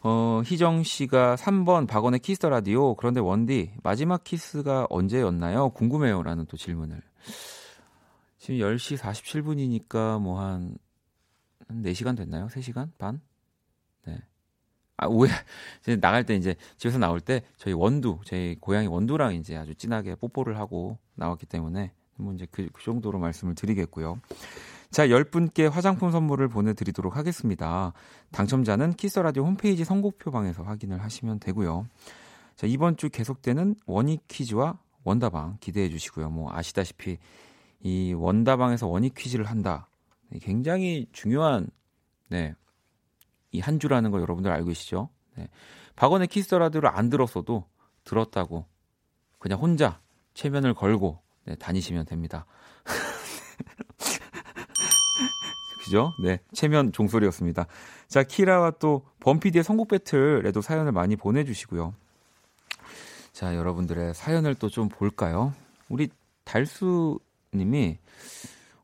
[0.00, 5.70] 어, 희정 씨가 3번 박원의 키스 라디오 그런데 원디 마지막 키스가 언제였나요?
[5.70, 7.02] 궁금해요라는 또 질문을
[8.38, 10.78] 지금 10시 47분이니까 뭐 한
[11.68, 12.46] 한 4시간 됐나요?
[12.48, 13.20] 3시간 반?
[14.06, 14.18] 네.
[14.96, 15.30] 아, 오해.
[15.82, 20.14] 이제 나갈 때 이제 집에서 나올 때 저희 원두, 저희 고향이 원두랑 이제 아주 진하게
[20.16, 24.18] 뽀뽀를 하고 나왔기 때문에 뭐 이제 그, 그 정도로 말씀을 드리겠고요.
[24.90, 27.92] 자, 10분께 화장품 선물을 보내드리도록 하겠습니다.
[28.32, 31.86] 당첨자는 키스라디오 홈페이지 선곡표 방에서 확인을 하시면 되고요.
[32.56, 36.30] 자, 이번 주 계속되는 원익 퀴즈와 원다방 기대해 주시고요.
[36.30, 37.18] 뭐 아시다시피
[37.80, 39.88] 이 원다방에서 원익 퀴즈를 한다.
[40.42, 41.68] 굉장히 중요한
[42.28, 42.54] 네.
[43.52, 45.08] 이 한 주라는 거 여러분들 알고 계시죠?
[45.36, 45.48] 네.
[45.96, 47.64] 박원의 키스 라디오를 안 들었어도
[48.04, 48.66] 들었다고
[49.38, 50.00] 그냥 혼자
[50.34, 52.44] 체면을 걸고 네, 다니시면 됩니다.
[55.84, 56.12] 그죠?
[56.22, 56.38] 네.
[56.52, 57.66] 체면 종소리였습니다.
[58.08, 61.94] 자, 키라와 또 범피디의 선곡 배틀에도 사연을 많이 보내 주시고요.
[63.32, 65.54] 자, 여러분들의 사연을 또 좀 볼까요?
[65.88, 66.08] 우리
[66.44, 67.18] 달수
[67.54, 67.98] 님이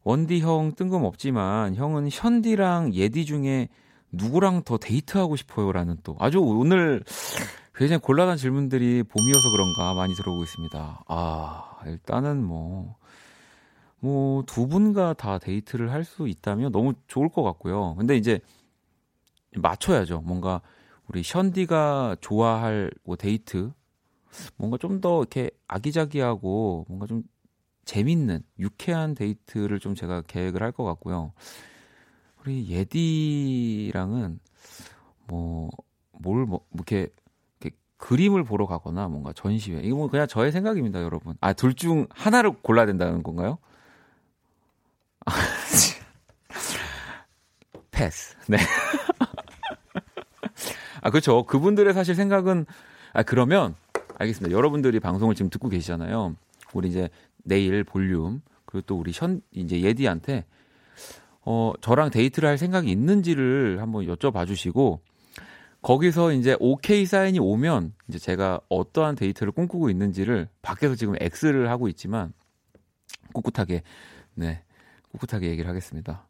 [0.02, 3.68] 원디 형 뜬금없지만 형은 현디랑 예디 중에
[4.12, 7.02] 누구랑 더 데이트하고 싶어요라는 또 아주 오늘
[7.74, 11.04] 굉장히 곤란한 질문들이 봄이어서 그런가 많이 들어오고 있습니다.
[11.08, 12.96] 아, 일단은 뭐,
[13.98, 17.96] 뭐, 두 분과 다 데이트를 할 수 있다면 너무 좋을 것 같고요.
[17.96, 18.40] 근데 이제
[19.56, 20.20] 맞춰야죠.
[20.20, 20.60] 뭔가
[21.08, 23.72] 우리 션디가 좋아할 뭐 데이트,
[24.56, 27.22] 뭔가 좀 더 이렇게 아기자기하고 뭔가 좀
[27.84, 31.32] 재밌는, 유쾌한 데이트를 좀 제가 계획을 할 것 같고요.
[32.42, 34.38] 우리 예디랑은
[35.28, 35.70] 뭐,
[36.12, 37.08] 뭘, 뭐, 이렇게
[37.98, 39.80] 그림을 보러 가거나 뭔가 전시회.
[39.80, 41.36] 이거 뭐 그냥 저의 생각입니다, 여러분.
[41.40, 43.58] 아, 둘 중 하나를 골라야 된다는 건가요?
[47.90, 48.36] 패스.
[48.48, 48.58] 네.
[51.00, 51.44] 아, 그렇죠.
[51.44, 52.66] 그분들의 사실 생각은
[53.12, 53.74] 아, 그러면
[54.18, 54.56] 알겠습니다.
[54.56, 56.34] 여러분들이 방송을 지금 듣고 계시잖아요.
[56.72, 57.08] 우리 이제
[57.44, 60.44] 내일 볼륨 그리고 또 우리 션 이제 예디한테
[61.42, 65.00] 어, 저랑 데이트를 할 생각이 있는지를 한번 여쭤봐 주시고
[65.82, 71.88] 거기서 이제 오케이 사인이 오면 이제 제가 어떠한 데이트를 꿈꾸고 있는지를 밖에서 지금 X를 하고
[71.88, 72.32] 있지만
[73.34, 73.82] 꿋꿋하게
[74.34, 74.62] 네
[75.12, 76.26] 꿋꿋하게 얘기를 하겠습니다.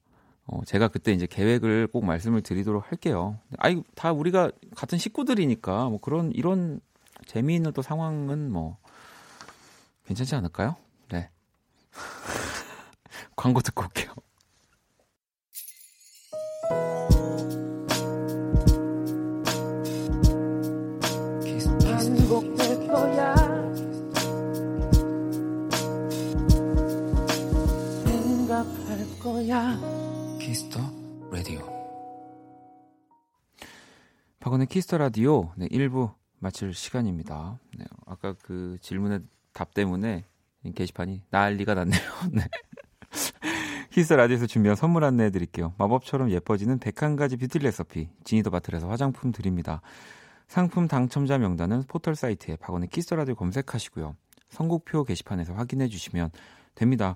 [0.46, 3.38] 어, 제가 그때 이제 계획을 꼭 말씀을 드리도록 할게요.
[3.58, 6.80] 아이 다 우리가 같은 식구들이니까 뭐 그런 이런
[7.26, 8.76] 재미있는 또 상황은 뭐
[10.06, 10.76] 괜찮지 않을까요?
[11.10, 11.30] 네.
[13.36, 14.14] 광고 듣고 올게요.
[30.40, 30.80] Kiss the
[31.30, 31.60] 라디오.
[34.40, 37.58] 박원의 Kiss the 라디오 네, 1부 마칠 시간입니다.
[37.76, 39.20] 네, 아까 그 질문의
[39.52, 40.24] 답 때문에
[40.72, 42.00] 게시판이 난리가 났네요.
[42.32, 42.42] 네.
[43.90, 45.74] 키스 라디오에서 준비한 선물 안내해 드릴게요.
[45.78, 49.82] 마법처럼 예뻐지는 101가지 beauty recipe Genie the Bottle에서 화장품 드립니다.
[50.48, 54.16] 상품 당첨자 명단은 포털 사이트에 박원의 키스 라디오 검색하시고요.
[54.50, 56.30] 선곡표 게시판에서 확인해 주시면
[56.74, 57.14] 됩니다.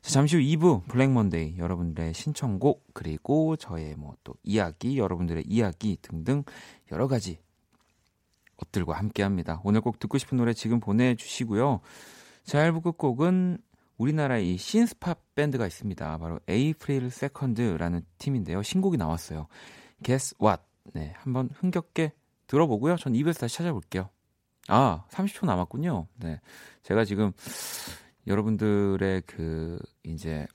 [0.00, 5.96] 자, 잠시 후 2부 Black Monday 여러분들의 신청곡 그리고 저의 뭐 또 이야기 여러분들의 이야기
[6.02, 6.44] 등등
[6.92, 7.38] 여러 가지
[8.58, 9.60] 것들과 함께 합니다.
[9.64, 11.80] 오늘 꼭 듣고 싶은 노래 지금 보내 주시고요.
[12.48, 13.58] 자, 1부 끝곡은
[13.98, 16.16] 우리나라의 이 신스팝 밴드가 있습니다.
[16.16, 18.62] 바로 April Second라는 팀인데요.
[18.62, 19.48] 신곡이 나왔어요.
[20.02, 20.62] Guess What?
[20.94, 22.14] 네, 한번 흥겹게
[22.46, 22.96] 들어보고요.
[22.96, 24.08] 전 2부에서 다시 찾아뵐게요.
[24.66, 26.06] 아, 30초 남았군요.
[26.20, 26.40] 네.
[26.84, 27.32] 제가 지금
[28.26, 30.46] 여러분들의 그, 이제,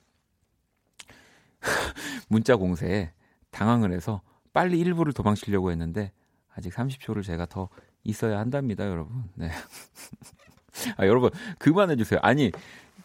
[2.27, 3.13] 문자 공세에
[3.51, 6.11] 당황을 해서 빨리 1부를 도망치려고 했는데,
[6.55, 7.69] 아직 30초를 제가 더
[8.03, 9.29] 있어야 한답니다, 여러분.
[9.35, 9.51] 네.
[10.97, 12.19] 아, 여러분, 그만해 주세요.
[12.23, 12.51] 아니,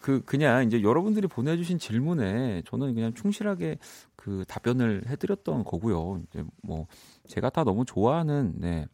[0.01, 3.77] 그, 그냥 이제 여러분들이 보내주신 질문에 저는 그냥 충실하게
[4.15, 6.21] 그 답변을 해드렸던 거고요.
[6.29, 6.87] 이제 뭐,
[7.27, 8.87] 제가 다 너무 좋아하는, 네,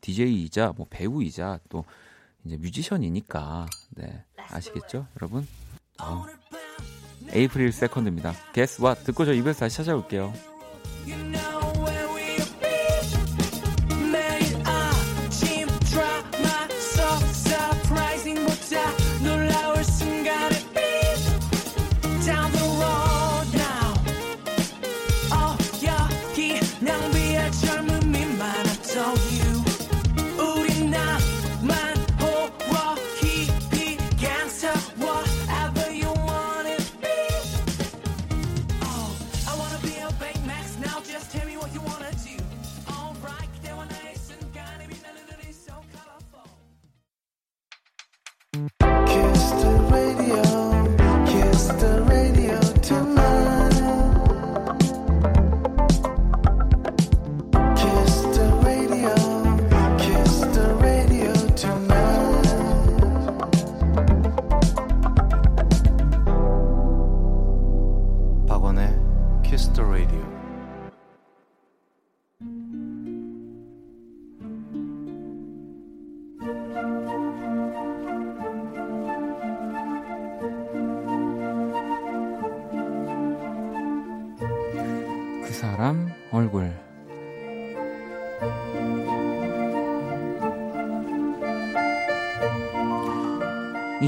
[0.00, 1.84] DJ이자, 뭐, 배우이자, 또,
[2.44, 5.46] 이제 뮤지션이니까, 네, 아시겠죠, 여러분?
[6.00, 6.24] 어.
[7.32, 8.32] 에이프릴 세컨드입니다.
[8.52, 9.04] Guess what?
[9.04, 10.32] 듣고 저 입에서 다시 찾아올게요.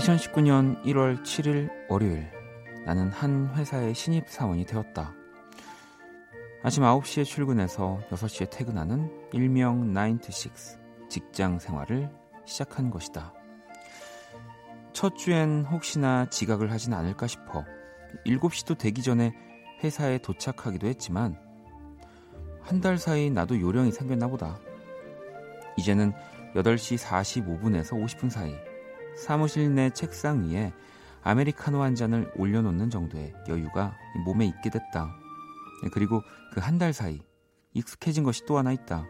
[0.04, 2.30] 2019년 1월 7일 월요일
[2.84, 5.14] 나는 한 회사의 신입 사원이 되었다.
[6.62, 12.10] 아침 9시에 출근해서 6시에 퇴근하는 일명 9to6 직장 생활을
[12.44, 13.32] 시작한 것이다.
[14.92, 17.64] 첫 주엔 혹시나 지각을 하진 않을까 싶어
[18.26, 19.32] 7시도 되기 전에
[19.82, 21.38] 회사에 도착하기도 했지만
[22.60, 24.58] 한 달 사이 나도 요령이 생겼나 보다.
[25.78, 26.12] 이제는
[26.54, 28.54] 8시 45분에서 50분 사이
[29.16, 30.72] 사무실 내 책상 위에
[31.22, 35.14] 아메리카노 한 잔을 올려놓는 정도의 여유가 몸에 있게 됐다.
[35.92, 36.22] 그리고
[36.52, 37.20] 그 한 달 사이
[37.72, 39.06] 익숙해진 것이 또 하나 있다.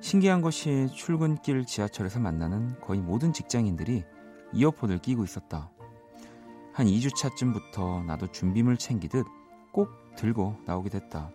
[0.00, 4.04] 신기한 것이 출근길 지하철에서 만나는 거의 모든 직장인들이
[4.52, 5.70] 이어폰을 끼고 있었다.
[6.72, 9.26] 한 2주차쯤부터 나도 준비물 챙기듯
[9.72, 11.30] 꼭 들고 나오게 됐다.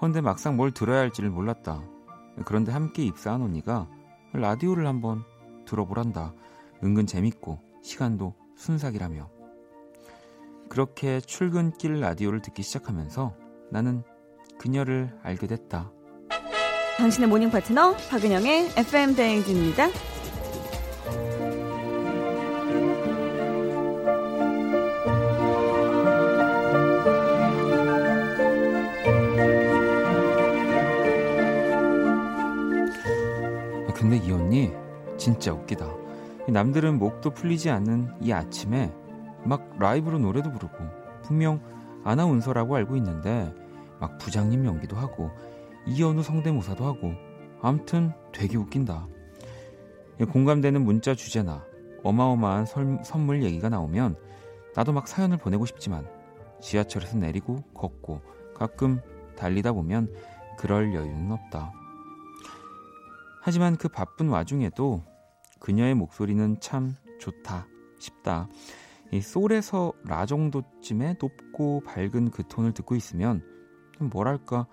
[0.00, 1.82] 헌데 막상 뭘 들어야 할지를 몰랐다.
[2.46, 3.88] 그런데 함께 입사한 언니가
[4.32, 5.24] 라디오를 한번
[5.68, 6.34] 들어보란다.
[6.82, 9.30] 은근 재밌고 시간도 순삭이라며.
[10.68, 13.34] 그렇게 출근길 라디오를 듣기 시작하면서
[13.70, 14.02] 나는
[14.58, 15.92] 그녀를 알게 됐다.
[16.98, 19.88] 당신의 morning 파트너 박은영의 FM 대행진입니다.
[35.28, 35.86] 진짜 웃기다.
[36.48, 38.90] 남들은 목도 풀리지 않는 이 아침에
[39.44, 40.74] 막 라이브로 노래도 부르고
[41.22, 41.60] 분명
[42.02, 43.54] 아나운서라고 알고 있는데
[44.00, 45.30] 막 부장님 연기도 하고
[45.86, 47.12] 이현우 성대모사도 하고
[47.60, 49.06] 암튼 되게 웃긴다.
[50.32, 51.62] 공감되는 문자 주제나
[52.04, 54.16] 어마어마한 설- 선물 얘기가 나오면
[54.74, 56.08] 나도 막 사연을 보내고 싶지만
[56.62, 58.22] 지하철에서 내리고 걷고
[58.54, 59.02] 가끔
[59.36, 60.10] 달리다 보면
[60.56, 61.70] 그럴 여유는 없다.
[63.42, 65.02] 하지만 그 바쁜 와중에도
[65.60, 67.66] 그녀의 목소리는 참 좋다
[67.98, 68.48] 싶다.
[69.10, 73.42] 이 솔에서 라 정도쯤의 높고 밝은 그 톤을 듣고 있으면
[73.96, 74.66] 좀 뭐랄까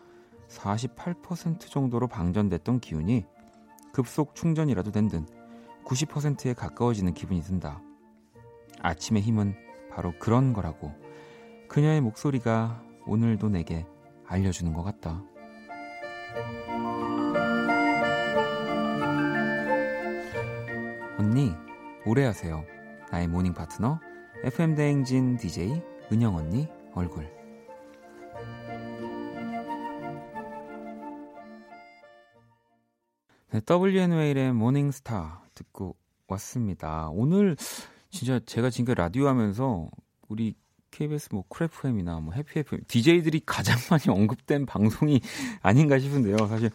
[0.50, 3.26] 48% 정도로 방전됐던 기운이
[3.94, 5.26] 급속 충전이라도 된 듯
[5.86, 7.82] 90%에 가까워지는 기분이 든다.
[8.82, 9.56] 아침의 힘은
[9.92, 10.92] 바로 그런 거라고
[11.70, 13.86] 그녀의 목소리가 오늘도 내게
[14.26, 15.24] 알려주는 것 같다.
[21.18, 21.54] 언니,
[22.06, 22.66] 오래 하세요.
[23.10, 24.00] 나의 morning 파트너,
[24.44, 27.32] FM 대행진 DJ 은영 언니 얼굴.
[33.52, 35.96] 네, WN웨일의 모닝스타 듣고
[36.28, 37.08] 왔습니다.
[37.10, 37.56] 오늘
[38.10, 39.90] 진짜 제가 지금까지 라디오 하면서
[40.28, 40.56] 우리
[40.96, 45.20] KBS 뭐 Cool FM이나 뭐 Happy FM DJ들이 가장 많이 언급된 방송이
[45.62, 46.38] 아닌가 싶은데요.
[46.48, 46.72] 사실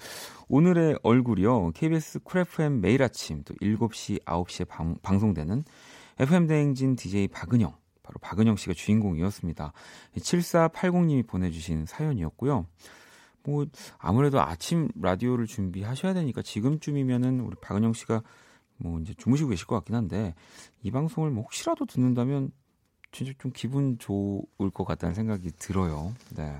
[0.48, 1.70] 오늘의 얼굴이요.
[1.70, 5.64] KBS Cool FM 매일 아침 또 7시, 9시에 방, 방송되는
[6.18, 9.72] FM 대행진 DJ 박은영 바로 박은영 씨가 주인공이었습니다.
[10.18, 12.66] 7480님이 보내주신 사연이었고요.
[13.44, 18.22] 뭐 아무래도 아침 라디오를 준비하셔야 되니까 지금쯤이면은 우리 박은영 씨가
[18.76, 20.34] 뭐 이제 주무시고 계실 것 같긴 한데
[20.82, 22.50] 이 방송을 뭐 혹시라도 듣는다면
[23.12, 26.14] 진짜 좀 기분 좋을 것 같다는 생각이 들어요.
[26.36, 26.58] 네.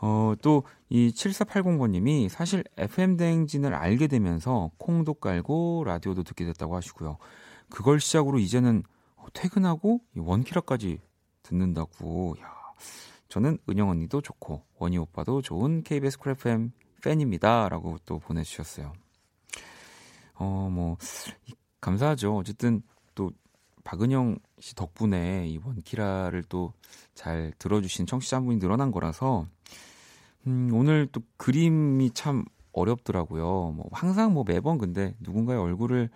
[0.00, 7.18] 어, 또 이 7480번님이 사실 FM 대행진을 알게 되면서 콩도 깔고 라디오도 듣게 됐다고 하시고요.
[7.68, 8.82] 그걸 시작으로 이제는
[9.34, 11.00] 퇴근하고 이 원키라까지
[11.42, 12.36] 듣는다고.
[12.40, 12.54] 야,
[13.28, 16.72] 저는 은영 언니도 좋고 원희 오빠도 좋은 KBS 쿨 FM
[17.02, 18.94] 팬입니다 라고 또 보내주셨어요.
[20.36, 20.96] 어, 뭐
[21.82, 22.34] 감사하죠.
[22.36, 22.80] 어쨌든
[23.14, 23.30] 또
[23.88, 26.72] 박은영 씨 덕분에 이 원키라를 또
[27.18, 29.48] 잘 들어주신 청취자분이 늘어난 거라서
[30.46, 33.72] 음, 오늘 또 그림이 참 어렵더라고요.
[33.72, 36.10] 뭐 항상 뭐 매번 근데 누군가의 얼굴을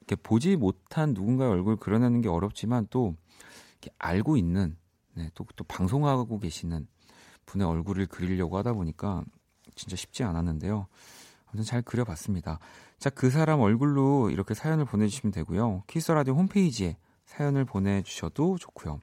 [0.00, 3.14] 이렇게 보지 못한 누군가의 얼굴 그려내는 게 어렵지만 또
[3.98, 4.78] 알고 있는
[5.12, 6.86] 네, 또, 또 방송하고 계시는
[7.44, 9.24] 분의 얼굴을 그리려고 하다 보니까
[9.74, 10.86] 진짜 쉽지 않았는데요.
[11.54, 12.58] 아무튼 잘 그려봤습니다.
[12.98, 15.84] 자, 그 사람 얼굴로 이렇게 사연을 보내주시면 되고요.
[15.86, 19.00] 키스 라디오 홈페이지에 사연을 보내주셔도 좋고요.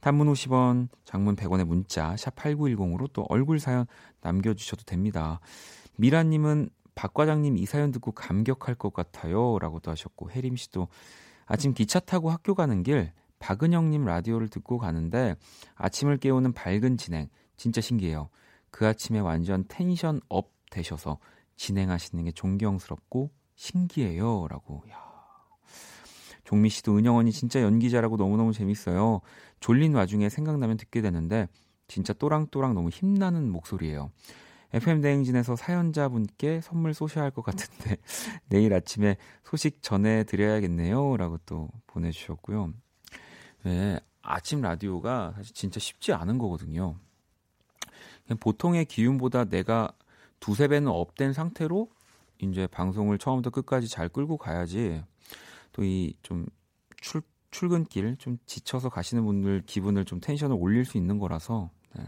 [0.00, 3.86] 단문 50원, 장문 100원의 문자 샵 8910으로 또 얼굴 사연
[4.20, 5.40] 남겨주셔도 됩니다.
[5.96, 10.88] 미라님은 박 과장님 이 사연 듣고 감격할 것 같아요 라고 도 하셨고 혜림 씨도
[11.46, 15.36] 아침 기차 타고 학교 가는 길 박은영님 라디오를 듣고 가는데
[15.74, 18.28] 아침을 깨우는 밝은 진행 진짜 신기해요.
[18.70, 21.18] 그 아침에 완전 tension up 되셔서
[21.56, 25.04] 진행하시는 게 존경스럽고 신기해요 라고 야.
[26.44, 29.20] 종미 씨도 은영 언니 진짜 연기자라고 너무너무 재밌어요.
[29.60, 31.48] 졸린 와중에 생각나면 듣게 되는데
[31.88, 34.10] 진짜 또랑또랑 너무 힘나는 목소리예요.
[34.72, 37.96] FM 대행진에서 사연자분께 선물 쏘셔야 할 것 같은데
[38.48, 42.72] 내일 아침에 소식 전해 드려야겠네요라고 또 보내 주셨고요.
[43.64, 46.96] 네, 아침 라디오가 사실 진짜 쉽지 않은 거거든요.
[48.40, 49.92] 보통의 기운보다 내가
[50.40, 51.90] 두세 배는 up된 상태로
[52.42, 55.02] 이제 방송을 처음부터 끝까지 잘 끌고 가야지
[55.72, 56.46] 또 이 좀
[57.00, 62.04] 출, 출근길 좀 지쳐서 가시는 분들 기분을 좀 tension을 올릴 수 있는 거라서 네.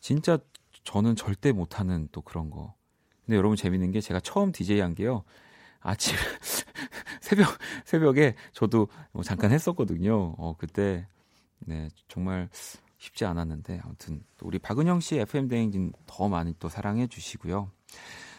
[0.00, 0.38] 진짜
[0.84, 2.74] 저는 절대 못하는 또 그런 거.
[3.24, 5.24] 근데 여러분 재밌는 게 제가 처음 DJ 한 게요.
[5.80, 6.16] 아침
[7.20, 7.46] 새벽
[7.84, 10.34] 새벽에 저도 뭐 잠깐 했었거든요.
[10.38, 11.06] 어 그때
[11.60, 12.48] 네 정말
[12.98, 17.70] 쉽지 않았는데 아무튼 또 우리 박은영 씨 FM 대행진 더 많이 또 사랑해 주시고요.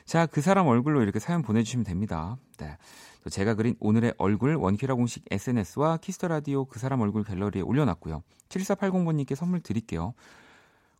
[0.05, 2.37] 자, 그 사람 얼굴로 이렇게 사연 보내 주시면 됩니다.
[2.57, 2.77] 네.
[3.23, 7.61] 또 제가 그린 오늘의 얼굴 원키라 공식 SNS와 Kiss the 라디오 그 사람 얼굴 갤러리에
[7.61, 8.23] 올려 놨고요.
[8.49, 10.13] 7480번 님께 선물 드릴게요.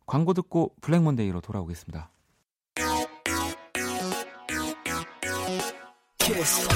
[0.06, 2.10] 광고 듣고 블랙 먼데이로 돌아오겠습니다.
[6.18, 6.68] 키스.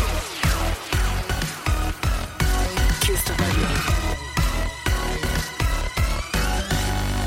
[3.03, 4.34] 키스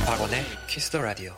[0.07, 1.33] 박원의 키스 더 라디오.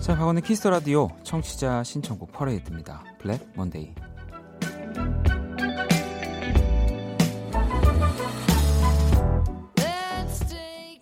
[0.00, 3.02] 자, 박원의 Kiss the 라디오 청취자 신청곡 퍼레이드입니다.
[3.18, 3.92] Black Monday.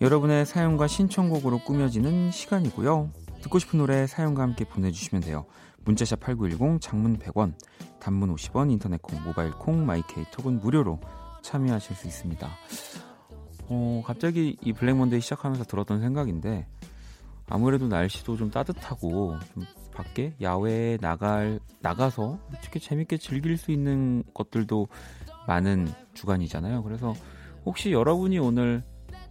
[0.03, 3.09] 여러분의 사연과 신청곡으로 꾸며지는 시간이고요.
[3.41, 5.45] 듣고 싶은 노래 사연과 함께 보내주시면 돼요.
[5.85, 7.53] 문자 샵 8910, 장문 100원,
[8.01, 10.99] 단문 50원, 인터넷 콩, 모바일 콩, My K 톡은 무료로
[11.41, 12.49] 참여하실 수 있습니다.
[13.69, 16.67] 어, 갑자기 이 Black Monday 시작하면서 들었던 생각인데
[17.47, 19.63] 아무래도 날씨도 좀 따뜻하고 좀
[19.93, 24.85] 밖에 야외에 나갈 나가서 이렇게 재밌게 즐길 수 있는 것들도
[25.47, 26.83] 많은 주간이잖아요.
[26.83, 27.13] 그래서
[27.65, 28.83] 혹시 여러분이 오늘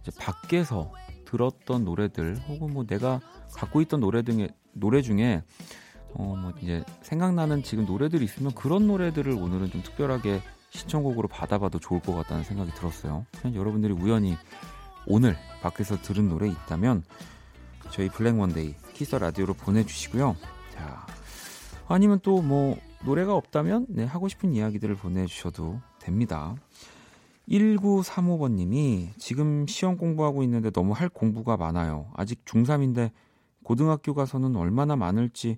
[0.03, 0.91] 이제 밖에서
[1.25, 3.19] 들었던 노래들 혹은 뭐 내가
[3.55, 5.43] 갖고 있던 노래 등의 노래 중에
[6.15, 12.01] 어 뭐 이제 생각나는 지금 노래들이 있으면 그런 노래들을 오늘은 좀 특별하게 신청곡으로 받아봐도 좋을
[12.01, 13.25] 것 같다는 생각이 들었어요.
[13.53, 14.37] 여러분들이 우연히
[15.07, 17.03] 오늘 밖에서 들은 노래 있다면
[17.91, 20.35] 저희 Black Monday Kiss 라디오로 보내주시고요.
[20.71, 21.07] 자,
[21.87, 26.55] 아니면 또 뭐 노래가 없다면 네, 하고 싶은 이야기들을 보내주셔도 됩니다.
[27.49, 32.11] 1935번님이 지금 시험 공부하고 있는데 너무 할 공부가 많아요.
[32.15, 33.11] 아직 중3인데
[33.63, 35.57] 고등학교 가서는 얼마나 많을지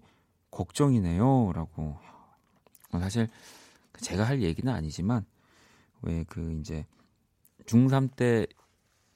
[0.51, 1.51] 걱정이네요.
[1.53, 1.97] 라고.
[2.91, 3.27] 사실
[3.99, 5.25] 제가 할 얘기는 아니지만
[6.01, 6.85] 왜 그 이제
[7.65, 8.47] 중3 때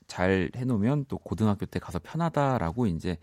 [0.07, 3.17] 잘 해놓으면 또 고등학교 때 가서 편하다라고 이제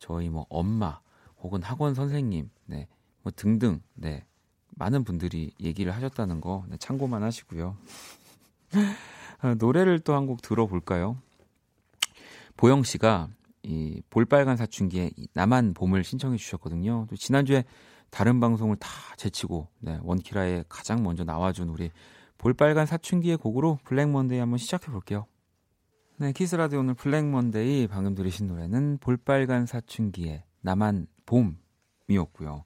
[0.00, 1.00] 저희 뭐 엄마
[1.40, 2.88] 혹은 학원 선생님 네
[3.22, 4.26] 뭐 등등 네
[4.76, 7.76] 많은 분들이 얘기를 하셨다는 거 네, 참고만 하시고요.
[9.40, 11.16] 아, 노래를 또 한 곡 들어볼까요?
[12.56, 13.28] 보영 씨가
[13.62, 17.06] 이 볼빨간 사춘기에 이 나만 봄을 신청해 주셨거든요.
[17.08, 17.64] 또 지난주에
[18.10, 21.90] 다른 방송을 다 제치고 네, 원키라에 가장 먼저 나와준 우리
[22.38, 25.26] 볼빨간 사춘기의 곡으로 Black Monday 한번 시작해 볼게요.
[26.16, 32.64] 네, 키스 라디오 오늘 Black Monday 방금 들으신 노래는 볼빨간 사춘기의 나만 봄이었고요.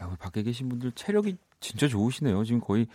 [0.00, 2.44] 야, 우리 밖에 계신 분들 체력이 진짜 좋으시네요.
[2.44, 2.86] 지금 거의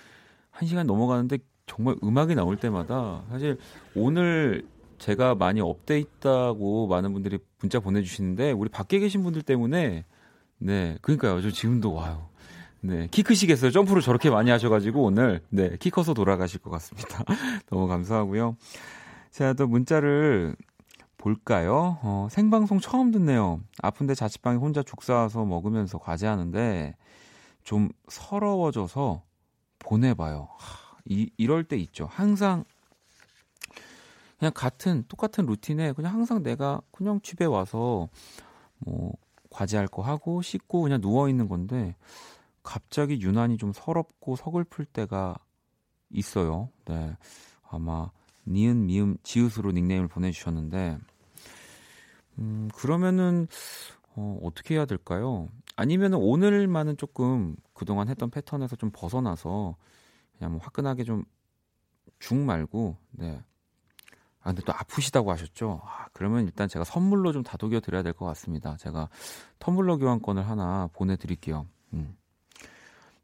[0.53, 3.57] 1시간 넘어가는데 정말 음악이 나올 때마다 사실
[3.95, 10.05] 오늘 제가 많이 up돼 있다고 많은 분들이 문자 보내주시는데 우리 밖에 계신 분들 때문에
[10.59, 11.41] 네 그러니까요.
[11.41, 12.29] 저 지금도 와요.
[12.81, 13.71] 네 키 크시겠어요?
[13.71, 17.23] 점프를 저렇게 많이 하셔가지고 오늘 네키 커서 돌아가실 것 같습니다.
[17.69, 18.57] 너무 감사하고요.
[19.31, 20.55] 자또 문자를
[21.17, 21.97] 볼까요?
[22.03, 23.61] 어, 생방송 처음 듣네요.
[23.81, 26.95] 아픈데 자취방에 혼자 죽 싸서 먹으면서 과제하는데
[27.63, 29.23] 좀 서러워져서
[29.79, 30.49] 보내봐요.
[30.57, 32.07] 하, 이, 이럴 때 있죠.
[32.09, 32.63] 항상
[34.37, 38.09] 그냥 같은 똑같은 루틴에 그냥 항상 내가 그냥 집에 와서
[38.79, 39.13] 뭐
[39.49, 41.95] 과제할 거 하고 씻고 그냥 누워 있는 건데
[42.63, 45.37] 갑자기 유난히 좀 서럽고 서글플 때가
[46.09, 46.69] 있어요.
[46.85, 47.15] 네.
[47.69, 48.09] 아마
[48.47, 50.97] 니은 미음 지읒으로 닉네임을 보내 주셨는데
[52.39, 53.47] 음 그러면은
[54.15, 55.47] 어, 어떻게 해야 될까요?
[55.75, 59.75] 아니면은 오늘만은 조금 그동안 했던 패턴에서 좀 벗어나서
[60.37, 61.25] 그냥 뭐 화끈하게 좀
[62.23, 63.41] 죽 말고 네.
[64.41, 65.81] 아 근데 또 아프시다고 하셨죠?
[65.83, 68.77] 아, 그러면 일단 제가 선물로 좀 다독여 드려야 될 것 같습니다.
[68.77, 69.09] 제가
[69.59, 71.65] 텀블러 교환권을 하나 보내드릴게요.
[71.93, 72.15] 음.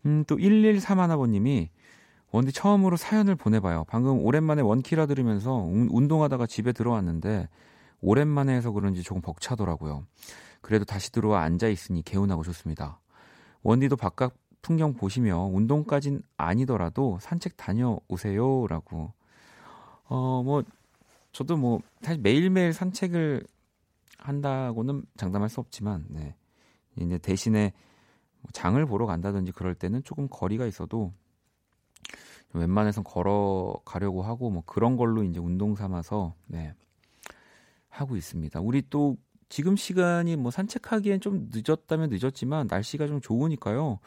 [0.05, 1.69] 음, 또 113하나번님이
[2.31, 3.85] 원디 처음으로 사연을 보내봐요.
[3.87, 7.47] 방금 오랜만에 원키라 들으면서 운, 운동하다가 집에 들어왔는데
[8.01, 10.05] 오랜만에 해서 그런지 조금 벅차더라고요.
[10.61, 12.99] 그래도 다시 들어와 앉아 있으니 개운하고 좋습니다.
[13.63, 19.13] 원디도 바깥 풍경 보시며 운동까진 아니더라도 산책 다녀오세요라고.
[20.05, 20.63] 어, 뭐
[21.31, 23.43] 저도 뭐 사실 매일매일 산책을
[24.17, 26.35] 한다고는 장담할 수 없지만 네.
[26.97, 27.71] 이제 대신에
[28.41, 31.13] 뭐 장을 보러 간다든지 그럴 때는 조금 거리가 있어도
[32.53, 36.73] 웬만해선 걸어 가려고 하고 뭐 그런 걸로 이제 운동 삼아서 네.
[37.89, 38.59] 하고 있습니다.
[38.61, 39.17] 우리 또
[39.49, 43.99] 지금 시간이 뭐 산책하기엔 좀 늦었다면 늦었지만 날씨가 좀 좋으니까요.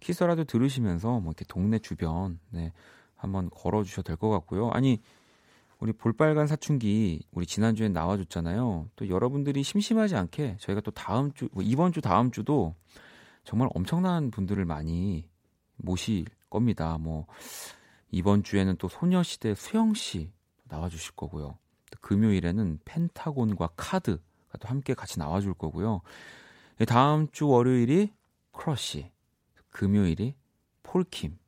[0.00, 2.72] 키스라도 들으시면서 뭐 이렇게 동네 주변 네,
[3.14, 4.70] 한번 걸어 주셔도 될 것 같고요.
[4.70, 5.00] 아니
[5.78, 8.88] 우리 볼빨간 사춘기 우리 지난주에 나와줬잖아요.
[8.96, 12.74] 또 여러분들이 심심하지 않게 저희가 또 다음 주뭐 이번 주 다음 주도
[13.44, 15.26] 정말 엄청난 분들을 많이
[15.76, 16.98] 모실 겁니다.
[16.98, 17.26] 뭐
[18.10, 20.30] 이번 주에는 또 소녀시대 수영 씨
[20.64, 21.56] 나와주실 거고요.
[21.90, 26.02] 또 금요일에는 펜타곤과 카드가 또 함께 같이 나와줄 거고요.
[26.86, 28.12] 다음 주 월요일이
[28.52, 29.10] 크러쉬,
[29.70, 30.34] 금요일이
[30.82, 31.38] 폴킴.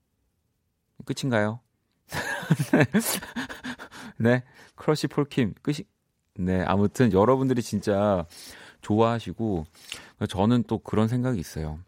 [1.04, 1.60] 끝인가요?
[4.18, 4.44] 네,
[4.74, 5.84] 크러쉬 폴킴 끝이.
[6.34, 8.26] 네, 아무튼 여러분들이 진짜
[8.80, 9.66] 좋아하시고
[10.28, 11.80] 저는 또 그런 생각이 있어요.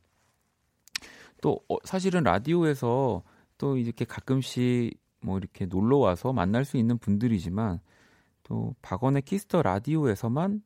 [1.41, 3.23] 또 어, 사실은 라디오에서
[3.59, 7.81] 또 이렇게 가끔씩 뭐 이렇게 놀러 와서 만날 수 있는 분들이지만
[8.43, 10.63] 또 박원의 키스 더 라디오에서만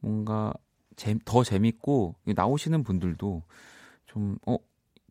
[0.00, 0.52] 뭔가
[0.96, 3.42] 재, 더 재밌고 나오시는 분들도
[4.06, 4.56] 좀 어,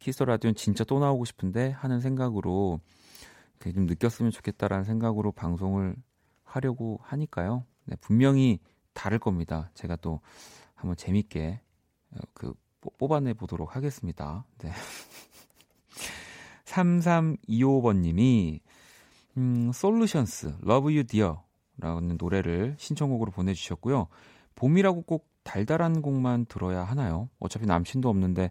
[0.02, 2.80] 키스 더 라디오는 진짜 또 나오고 싶은데 하는 생각으로
[3.60, 5.96] 좀 느꼈으면 좋겠다라는 생각으로 방송을
[6.44, 7.66] 하려고 하니까요.
[7.86, 8.60] 네, 분명히
[8.94, 9.70] 다를 겁니다.
[9.76, 10.20] 제가 또
[10.74, 11.62] 한번 재밌게
[12.34, 12.54] 그
[12.98, 14.44] 뽑아내 보도록 하겠습니다.
[14.58, 14.72] 네.
[16.66, 18.60] 3325번님이
[19.38, 21.36] 음, 솔루션스 Love You Dear
[21.78, 24.08] 라는 노래를 신청곡으로 보내주셨고요.
[24.56, 27.30] 봄이라고 꼭 달달한 곡만 들어야 하나요?
[27.40, 28.50] 어차피 남친도 없는데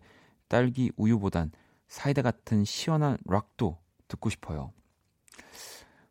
[0.50, 1.52] 딸기 우유보단
[1.86, 3.78] 사이다 같은 시원한 락도
[4.08, 4.72] 듣고 싶어요.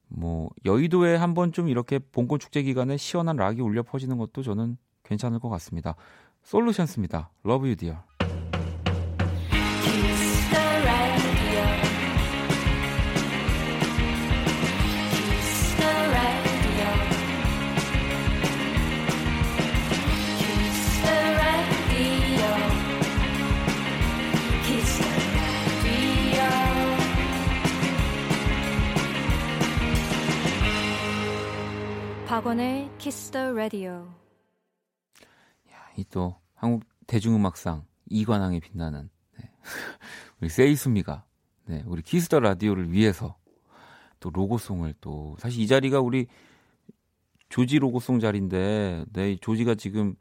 [0.07, 5.39] 뭐 여의도에 한번 좀 이렇게 봄꽃 축제 기간에 시원한 락이 울려 퍼지는 것도 저는 괜찮을
[5.39, 5.95] 것 같습니다.
[6.43, 7.29] 솔루션스입니다.
[7.45, 8.08] Love You Dear.
[32.39, 34.07] 박원의 키스 더 라디오.
[35.97, 39.51] 이 또 한국 대중음악상 이관왕에 빛나는 네.
[40.39, 41.25] 우리 세이수미가
[41.65, 43.35] 네, 우리 키스 더 라디오를 위해서
[44.21, 46.27] 또 로고송을 또 사실 이 자리가 우리
[47.49, 50.15] 조지 로고송 자리인데 네, 조지가 지금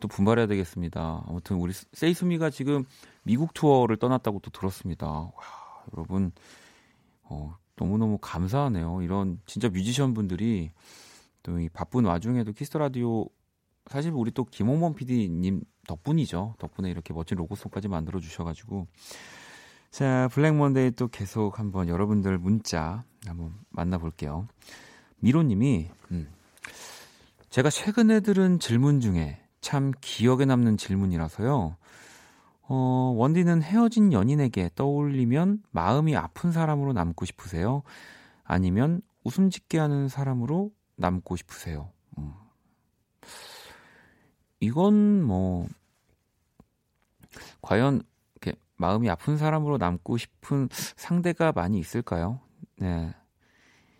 [0.00, 1.24] 또 분발해야 되겠습니다.
[1.26, 2.84] 아무튼 우리 세이수미가 지금
[3.22, 5.06] 미국 투어를 떠났다고 또 들었습니다.
[5.06, 5.32] 와,
[5.94, 6.30] 여러분
[7.22, 9.00] 어, 너무너무 감사하네요.
[9.00, 10.70] 이런 진짜 뮤지션 분들이
[11.44, 13.28] 또 이 바쁜 와중에도 키스 더 라디오
[13.86, 16.54] 사실 우리 또 김홍범 PD님 덕분이죠.
[16.58, 18.88] 덕분에 이렇게 멋진 로고송까지 만들어 주셔가지고
[19.90, 24.48] 자 블랙 먼데이 또 계속 한번 여러분들 문자 한번 만나볼게요.
[25.20, 26.28] 미로님이 음,
[27.50, 31.76] 제가 최근에 들은 질문 중에 참 기억에 남는 질문이라서요.
[32.66, 37.82] 어, 원디는 헤어진 연인에게 떠올리면 마음이 아픈 사람으로 남고 싶으세요?
[38.42, 41.90] 아니면 웃음 짓게 하는 사람으로 남고 싶으세요?
[42.18, 42.32] 음.
[44.60, 45.66] 이건 뭐
[47.62, 48.02] 과연
[48.34, 52.40] 이렇게 마음이 아픈 사람으로 남고 싶은 상대가 많이 있을까요?
[52.78, 53.14] 네.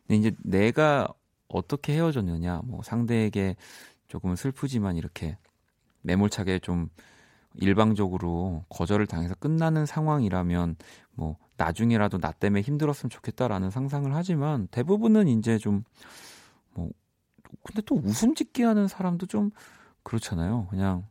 [0.06, 1.08] 근데 이제 내가
[1.48, 3.56] 어떻게 헤어졌느냐, 뭐 상대에게
[4.08, 5.36] 조금 슬프지만 이렇게
[6.02, 6.88] 매몰차게 좀
[7.54, 10.76] 일방적으로 거절을 당해서 끝나는 상황이라면
[11.12, 15.84] 뭐 나중에라도 나 때문에 힘들었으면 좋겠다라는 상상을 하지만 대부분은 이제 좀
[16.74, 16.90] 뭐
[17.62, 19.50] 근데 또 웃음 짓게 하는 사람도 좀
[20.02, 20.66] 그렇잖아요.
[20.70, 21.06] 그냥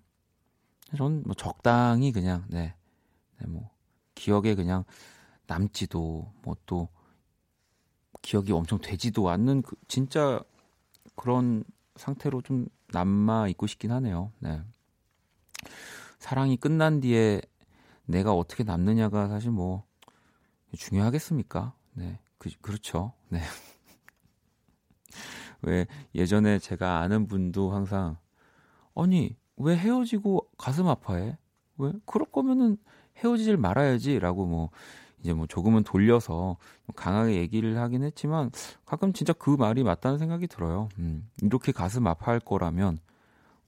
[0.98, 2.76] 저는 뭐 적당히 그냥 네,
[3.40, 3.70] 네, 뭐
[4.16, 4.84] 기억에 그냥
[5.48, 6.90] 남지도 뭐 또
[8.24, 10.42] 기억이 엄청 되지도 않는 그 진짜
[11.16, 11.64] 그런
[11.98, 14.32] 상태로 좀 남아 있고 싶긴 하네요.
[14.40, 14.62] 네.
[16.20, 17.42] 사랑이 끝난 뒤에
[18.06, 19.86] 내가 어떻게 남느냐가 사실 뭐
[20.76, 21.76] 중요하겠습니까?
[21.94, 22.20] 네.
[22.38, 23.14] 그, 그렇죠.
[23.30, 23.42] 네.
[25.64, 28.18] 왜 예전에 제가 아는 분도 항상
[28.96, 31.38] 아니 왜 헤어지고 가슴 아파해?
[31.78, 32.78] 왜 그럴 거면은
[33.18, 34.70] 헤어지질 말아야지라고 뭐
[35.20, 36.58] 이제 뭐 조금은 돌려서
[36.96, 38.52] 강하게 얘기를 하긴 했지만
[38.86, 40.90] 가끔 진짜 그 말이 맞다는 생각이 들어요.
[41.00, 42.98] 음, 이렇게 가슴 아파할 거라면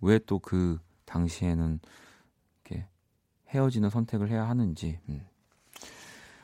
[0.01, 1.79] 왜 또 그 당시에는
[2.65, 2.87] 이렇게
[3.49, 4.99] 헤어지는 선택을 해야 하는지.
[5.09, 5.25] 음.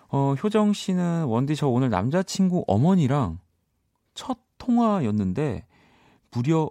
[0.09, 3.39] 어, 효정 씨는 원디 저 오늘 남자친구 어머니랑
[4.13, 5.65] 첫 통화였는데
[6.29, 6.69] 무려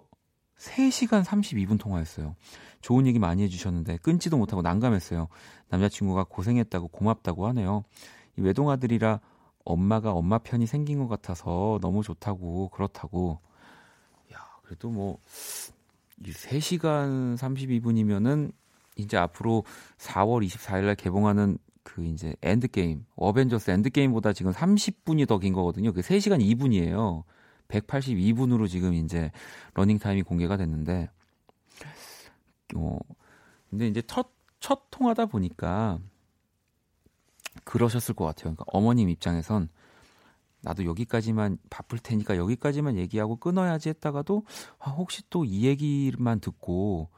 [0.57, 2.35] 3시간 32분 통화했어요.
[2.81, 5.27] 좋은 얘기 많이 해주셨는데 끊지도 못하고 난감했어요.
[5.69, 7.83] 남자친구가 고생했다고 고맙다고 하네요.
[8.37, 9.19] 이 외동아들이라
[9.65, 13.39] 엄마가 엄마 편이 생긴 것 같아서 너무 좋다고 그렇다고.
[14.33, 15.19] 야 그래도 뭐
[16.23, 18.53] 3시간 32분이면은
[18.95, 19.63] 이제 앞으로
[19.97, 25.91] 4월 24일 날 개봉하는 그 이제 엔드게임, 어벤져스 엔드게임보다 지금 30분이 더 긴 거거든요.
[25.91, 27.23] 그 3시간 2분이에요.
[27.71, 29.31] 182분으로 지금 이제
[29.73, 31.09] 러닝 타임이 공개가 됐는데
[32.75, 32.99] 어
[33.69, 35.99] 근데 이제 첫 첫 통하다 보니까
[37.65, 38.43] 그러셨을 것 같아요.
[38.55, 39.67] 그러니까 어머님 입장에선
[40.61, 44.45] 나도 여기까지만 바쁠 테니까 여기까지만 얘기하고 끊어야지 했다가도
[44.77, 47.09] 아, 혹시 또 이 얘기만 듣고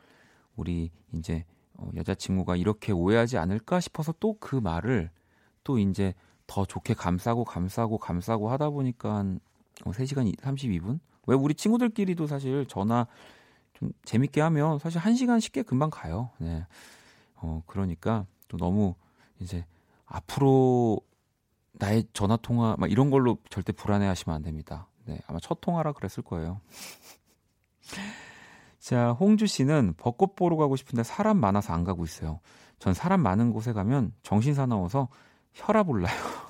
[0.55, 5.11] 우리 이제 어, 여자친구가 이렇게 오해하지 않을까 싶어서 또 그 말을
[5.65, 6.13] 또 이제
[6.47, 9.39] 더 좋게 감싸고 감싸고 감싸고 하다 보니까 한
[9.85, 10.99] 어, 3시간 32분?
[11.27, 13.07] 왜 우리 친구들끼리도 사실 전화
[13.73, 16.29] 좀 재밌게 하면 사실 1시간 쉽게 금방 가요.
[16.37, 16.65] 네.
[17.35, 18.95] 어, 그러니까 또 너무
[19.39, 19.65] 이제
[20.05, 20.99] 앞으로
[21.73, 24.87] 나의 전화 통화 막 이런 걸로 절대 불안해 하시면 안 됩니다.
[25.05, 25.19] 네.
[25.27, 26.61] 아마 첫 통화라 그랬을 거예요.
[28.79, 32.39] 자, 홍주 씨는 벚꽃 보러 가고 싶은데 사람 많아서 안 가고 있어요.
[32.79, 35.07] 전 사람 많은 곳에 가면 정신 사나워서
[35.53, 36.13] 혈압 올라요.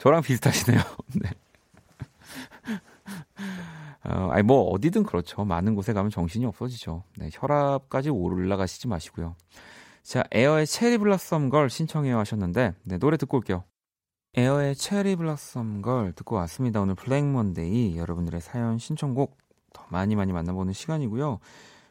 [0.00, 0.80] 어, 저랑 비슷하시네요.
[1.20, 1.30] 네.
[4.04, 5.44] 어, 아니 뭐 어디든 그렇죠.
[5.44, 7.04] 많은 곳에 가면 정신이 없어지죠.
[7.18, 9.36] 네, 혈압까지 올라가시지 마시고요.
[10.02, 13.64] 자, 에어의 Cherry Blossom Girl 신청해요 하셨는데 네, 노래 듣고 올게요.
[14.34, 16.80] 에어의 Cherry Blossom Girl 듣고 왔습니다.
[16.80, 19.36] 오늘 블랙 먼데이 여러분들의 사연 신청곡
[19.72, 21.38] 더 많이 많이 만나보는 시간이고요.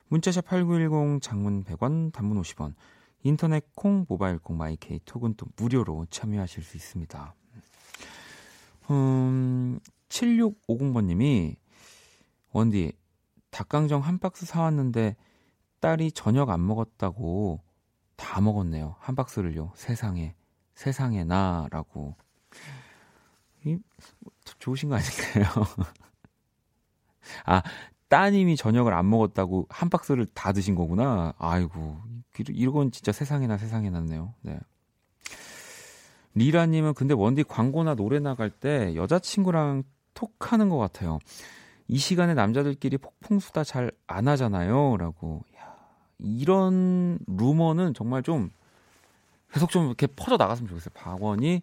[0.07, 2.73] 문자샵 8910 장문 100원 단문 50원
[3.21, 7.35] 인터넷 콩 모바일 콩 마이케이 톡은 또 무료로 참여하실 수 있습니다.
[8.89, 9.79] 음,
[10.09, 11.55] 7650번님이
[12.51, 12.91] 원디
[13.51, 15.15] 닭강정 한 박스 사왔는데
[15.79, 17.61] 딸이 저녁 안 먹었다고
[18.15, 18.95] 다 먹었네요.
[18.99, 19.71] 한 박스를요.
[19.75, 20.35] 세상에
[20.75, 22.15] 세상에 나라고.
[23.65, 23.77] 이
[24.59, 25.45] 좋으신 거 아닐까요?
[27.45, 27.61] 아
[28.07, 31.33] 따님이 저녁을 안 먹었다고 한 박스를 다 드신 거구나.
[31.37, 32.01] 아이고
[32.49, 34.33] 이건 진짜 세상에나 세상에 났네요.
[34.41, 34.59] 네.
[36.35, 41.19] 리라님은 근데 원디 광고나 노래 나갈 때 여자친구랑 톡하는 것 같아요.
[41.87, 44.97] 이 시간에 남자들끼리 폭풍 수다 잘 안 하잖아요.
[44.97, 45.43] 라고.
[45.57, 45.75] 야,
[46.19, 48.49] 이런 루머는 정말 좀
[49.51, 50.91] 계속 좀 이렇게 퍼져 나갔으면 좋겠어요.
[50.93, 51.61] 박원이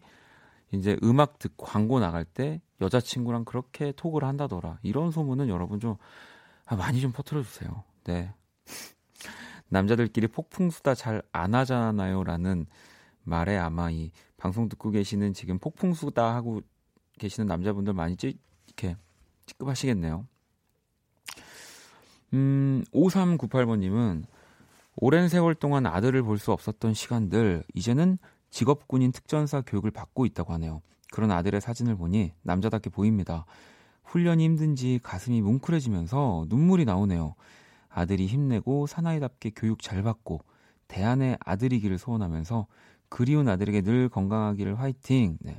[0.72, 4.78] 이제 음악 듣고 광고 나갈 때 여자친구랑 그렇게 톡을 한다더라.
[4.82, 5.96] 이런 소문은 여러분 좀
[6.64, 7.84] 아, 많이 좀 퍼뜨려 주세요.
[8.04, 8.32] 네.
[9.68, 12.24] 남자들끼리 폭풍 수다 잘 안 하잖아요.
[12.24, 12.66] 라는
[13.22, 16.60] 말에 아마 이 방송 듣고 계시는 지금 폭풍수다 하고
[17.18, 18.96] 계시는 남자분들 많이 찌, 이렇게
[19.46, 20.26] 찌급하시겠네요.
[22.34, 24.24] 음, 5398번님은
[24.96, 28.18] 오랜 세월 동안 아들을 볼 수 없었던 시간들, 이제는
[28.50, 30.82] 직업군인 특전사 교육을 받고 있다고 하네요.
[31.12, 33.44] 그런 아들의 사진을 보니 남자답게 보입니다.
[34.04, 37.34] 훈련이 힘든지 가슴이 뭉클해지면서 눈물이 나오네요.
[37.88, 40.40] 아들이 힘내고 사나이답게 교육 잘 받고
[40.88, 42.66] 대안의 아들이기를 소원하면서
[43.16, 45.38] 그리운 아들에게 늘 건강하기를 화이팅.
[45.40, 45.58] 네.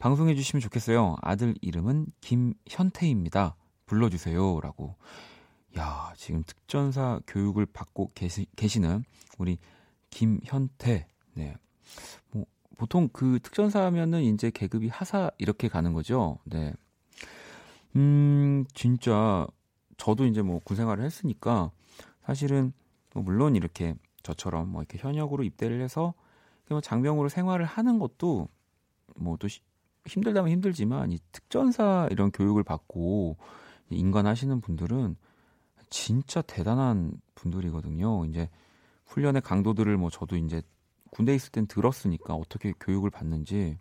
[0.00, 1.14] 방송해 주시면 좋겠어요.
[1.22, 3.54] 아들 이름은 김현태입니다.
[3.86, 4.58] 불러주세요.
[4.60, 4.96] 라고.
[5.78, 9.04] 야, 지금 특전사 교육을 받고 계시, 계시는
[9.38, 9.58] 우리
[10.10, 11.06] 김현태.
[11.34, 11.54] 네.
[12.32, 12.44] 뭐,
[12.76, 16.40] 보통 그 특전사면은 이제 계급이 하사 이렇게 가는 거죠.
[16.42, 16.74] 네.
[17.94, 19.46] 음, 진짜
[19.96, 21.70] 저도 이제 뭐 군 생활을 했으니까
[22.24, 22.72] 사실은
[23.14, 23.94] 뭐 물론 이렇게
[24.24, 26.12] 저처럼 뭐 이렇게 현역으로 입대를 해서
[26.68, 28.48] 뭐 장병으로 생활을 하는 것도
[29.16, 29.48] 뭐 또
[30.06, 33.36] 힘들다면 힘들지만 이 특전사 이런 교육을 받고
[33.90, 35.16] 인간 하시는 분들은
[35.90, 38.24] 진짜 대단한 분들이거든요.
[38.26, 38.48] 이제
[39.06, 40.62] 훈련의 강도들을 뭐 저도 이제
[41.10, 43.78] 군대 에 있을 땐 들었으니까 어떻게 교육을 받는지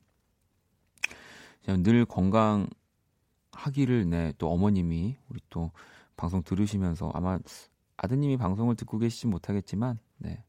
[1.67, 5.71] 늘 건강하기를 네, 또 어머님이 우리 또
[6.15, 7.39] 방송 들으시면서 아마
[7.97, 10.43] 아드님이 방송을 듣고 계시진 못하겠지만 네.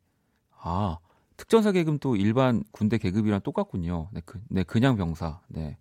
[0.59, 0.99] 아,
[1.37, 4.09] 특전사 계급 또 일반 군대 계급이랑 똑같군요.
[4.13, 5.41] 네, 그, 네 그냥 병사.
[5.49, 5.77] 네.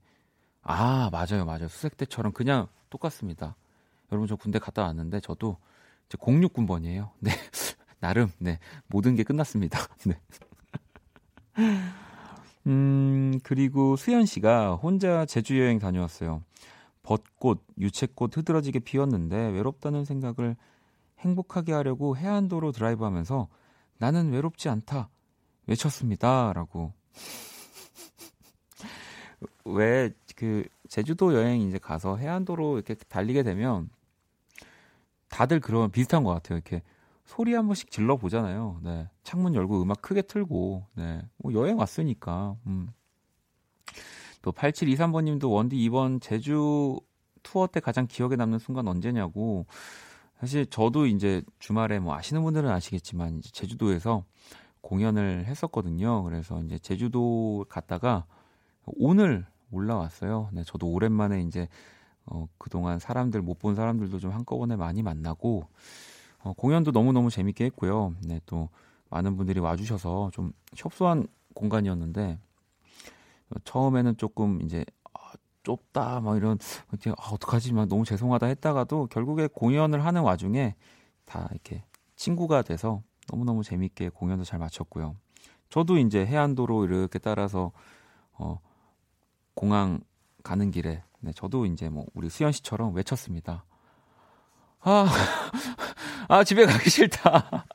[0.62, 1.45] 아, 맞아요.
[1.45, 1.68] 맞아요.
[1.68, 3.56] 수색 때처럼 그냥 똑같습니다.
[4.12, 5.58] 여러분 저 군대 갔다 왔는데 저도
[6.08, 7.12] 이제 06군번이에요.
[7.20, 7.32] 네.
[7.99, 8.60] 나름 네.
[8.88, 9.80] 모든 게 끝났습니다.
[10.06, 10.20] 네.
[12.68, 16.43] 음, 그리고 수현 씨가 혼자 제주 여행 다녀왔어요.
[17.03, 20.56] 벚꽃, 유채꽃 흐드러지게 피었는데 외롭다는 생각을
[21.20, 23.47] 행복하게 하려고 해안도로 드라이브하면서
[23.99, 25.10] 나는 외롭지 않다
[25.68, 26.53] 외쳤습니다.
[26.53, 26.93] 라고.
[29.66, 33.89] 왜 그 제주도 여행 이제 가서 해안도로 이렇게 달리게 되면
[35.30, 36.57] 다들 그런 비슷한 것 같아요.
[36.57, 36.84] 이렇게
[37.26, 38.80] 소리 한 번씩 질러 보잖아요.
[38.84, 39.09] 네.
[39.24, 41.22] 창문 열고 음악 크게 틀고, 네.
[41.38, 42.88] 뭐 여행 왔으니까, 음.
[44.41, 46.99] 또 8723번님도 원디 이번 제주
[47.41, 49.66] 투어 때 가장 기억에 남는 순간 언제냐고.
[50.39, 54.26] 사실 저도 이제 주말에 뭐 아시는 분들은 아시겠지만 제주도에서
[54.86, 56.23] 공연을 했었거든요.
[56.23, 58.25] 그래서 이제 제주도 갔다가
[58.86, 60.49] 오늘 올라왔어요.
[60.53, 61.67] 네, 저도 오랜만에 이제
[62.27, 65.67] 어, 그동안 사람들 못 본 사람들도 좀 한꺼번에 많이 만나고
[66.43, 68.13] 어, 공연도 너무너무 재밌게 했고요.
[68.23, 68.69] 네, 또
[69.09, 72.38] 많은 분들이 와주셔서 좀 협소한 공간이었는데
[73.49, 75.31] 어, 처음에는 조금 이제 아,
[75.63, 76.59] 좁다 막 이런
[76.91, 80.75] 이렇게 아, 어떡하지 막 너무 죄송하다 했다가도 결국에 공연을 하는 와중에
[81.25, 81.83] 다 이렇게
[82.17, 85.15] 친구가 돼서 너무너무 재밌게 공연도 잘 마쳤고요.
[85.69, 87.71] 저도 이제 해안도로 이렇게 따라서
[88.34, 88.59] 어
[89.53, 90.01] 공항
[90.43, 93.65] 가는 길에 네, 저도 이제 뭐 우리 수현 씨처럼 외쳤습니다.
[94.82, 95.07] 아,
[96.30, 97.65] 아 집에 가기 싫다.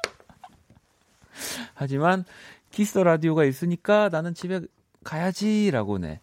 [1.74, 2.24] 하지만
[2.70, 4.60] 키스 라디오가 있으니까 나는 집에
[5.02, 6.20] 가야지라고 네.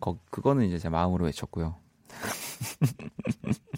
[0.00, 1.74] 거, 그거는 이제 제 마음으로 외쳤고요.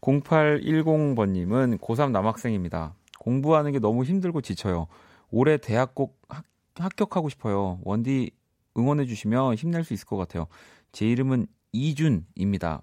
[0.00, 2.94] 0810번님은 고3 남학생입니다.
[3.20, 4.88] 공부하는 게 너무 힘들고 지쳐요.
[5.30, 6.44] 올해 대학 꼭 합,
[6.74, 7.78] 합격하고 싶어요.
[7.84, 8.30] 원디
[8.76, 10.46] 응원해 주시면 힘낼 수 있을 것 같아요.
[10.90, 12.82] 제 이름은 이준입니다.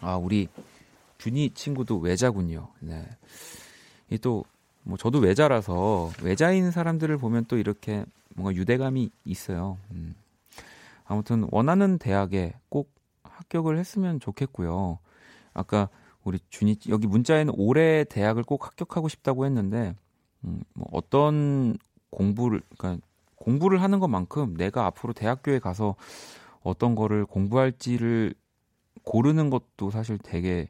[0.00, 0.48] 아, 우리
[1.18, 2.68] 준이 친구도 외자군요.
[2.80, 3.06] 네.
[4.10, 4.44] 이 또,
[4.84, 9.78] 뭐, 저도 외자라서, 외자인 사람들을 보면 또 이렇게 뭔가 유대감이 있어요.
[9.90, 10.14] 음.
[11.04, 12.90] 아무튼, 원하는 대학에 꼭
[13.24, 14.98] 합격을 했으면 좋겠고요.
[15.52, 15.88] 아까
[16.24, 19.94] 우리 준이, 여기 문자에는 올해 대학을 꼭 합격하고 싶다고 했는데,
[20.44, 21.76] 음, 뭐 어떤
[22.10, 23.04] 공부를, 그러니까
[23.36, 25.96] 공부를 하는 것만큼 내가 앞으로 대학교에 가서
[26.62, 28.34] 어떤 거를 공부할지를
[29.02, 30.68] 고르는 것도 사실 되게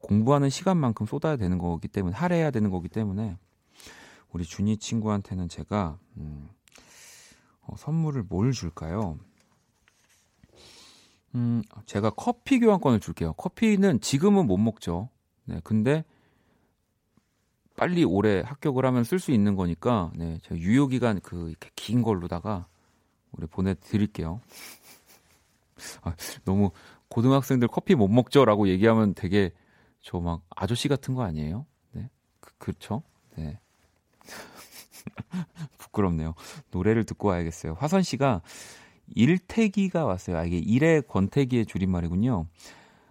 [0.00, 3.36] 공부하는 시간만큼 쏟아야 되는 거기 때문에 할애해야 되는 거기 때문에
[4.32, 6.48] 우리 준이 친구한테는 제가 음,
[7.62, 9.18] 어, 선물을 뭘 줄까요?
[11.34, 13.34] 음, 제가 커피 교환권을 줄게요.
[13.34, 15.08] 커피는 지금은 못 먹죠.
[15.44, 16.04] 네, 근데
[17.76, 22.02] 빨리 올해 합격을 하면 쓸 수 있는 거니까 네, 제가 유효 기간 그 이렇게 긴
[22.02, 22.66] 걸로다가
[23.32, 24.40] 우리 보내 드릴게요.
[26.02, 26.14] 아,
[26.44, 26.70] 너무
[27.08, 29.52] 고등학생들 커피 못 먹죠라고 얘기하면 되게
[30.02, 31.66] 저 막 아저씨 같은 거 아니에요?
[31.92, 32.08] 네.
[32.40, 33.02] 그, 그렇죠?
[33.36, 33.60] 네.
[35.78, 36.34] 부끄럽네요.
[36.70, 37.74] 노래를 듣고 와야겠어요.
[37.74, 38.42] 화선 씨가
[39.14, 40.38] 일태기가 왔어요.
[40.38, 42.46] 아, 이게 일의 권태기의 줄임말이군요.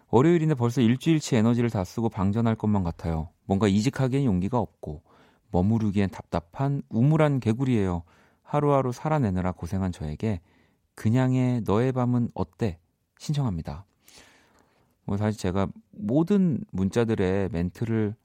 [0.10, 3.30] 월요일인데 벌써 일주일치 에너지를 다 쓰고 방전할 것만 같아요.
[3.46, 5.02] 뭔가 이직하기엔 용기가 없고
[5.52, 8.04] 머무르기엔 답답한 우물한 개구리예요.
[8.42, 10.42] 하루하루 살아내느라 고생한 저에게
[10.96, 12.80] 그냥의 너의 밤은 어때?
[13.20, 13.86] 신청합니다.
[15.04, 18.16] 뭐 사실 제가 모든 문자들의 멘트를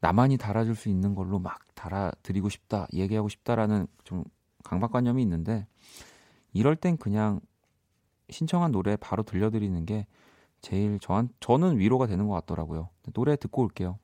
[0.00, 4.24] 나만이 달아줄 수 있는 걸로 막 달아드리고 싶다, 얘기하고 싶다라는 좀
[4.64, 5.66] 강박관념이 있는데
[6.52, 7.40] 이럴 땐 그냥
[8.30, 10.06] 신청한 노래 바로 들려드리는 게
[10.60, 12.90] 제일 저한 저는 위로가 되는 것 같더라고요.
[13.12, 13.98] 노래 듣고 올게요.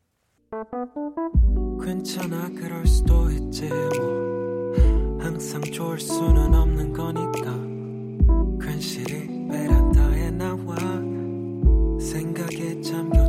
[1.83, 10.77] 괜찮아 그럴 수도 있지 뭐 항상 좋을 수는 없는 거니까 괜시리 베란다에 나와
[12.01, 13.24] 생각에 잠겨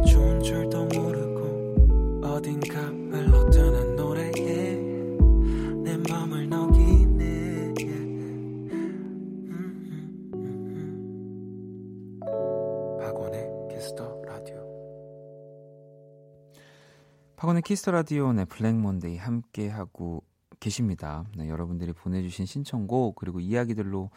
[17.45, 20.23] 박원의 키스 더 라디오 네 블랙 먼데이 함께 하고
[20.59, 21.25] 계십니다.
[21.37, 24.09] 네, 여러분들이 보내주신 신청곡 그리고 이야기들로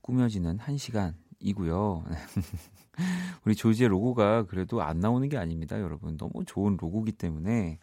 [0.00, 2.04] 꾸며지는 한 시간이고요.
[3.46, 6.16] 우리 조지의 로고가 그래도 안 나오는 게 아닙니다, 여러분.
[6.16, 7.78] 너무 좋은 로고기 때문에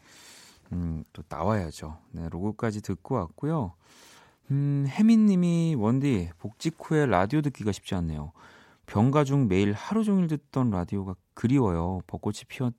[0.73, 1.97] 음, 또 나와야죠.
[2.11, 3.75] 네, 로고까지 듣고 왔고요.
[4.51, 8.33] 음, 혜민님이 원디 복직 후에 라디오 듣기가 쉽지 않네요.
[8.85, 12.01] 병가 중 매일 하루 종일 듣던 라디오가 그리워요.
[12.05, 12.73] 벚꽃이 피었,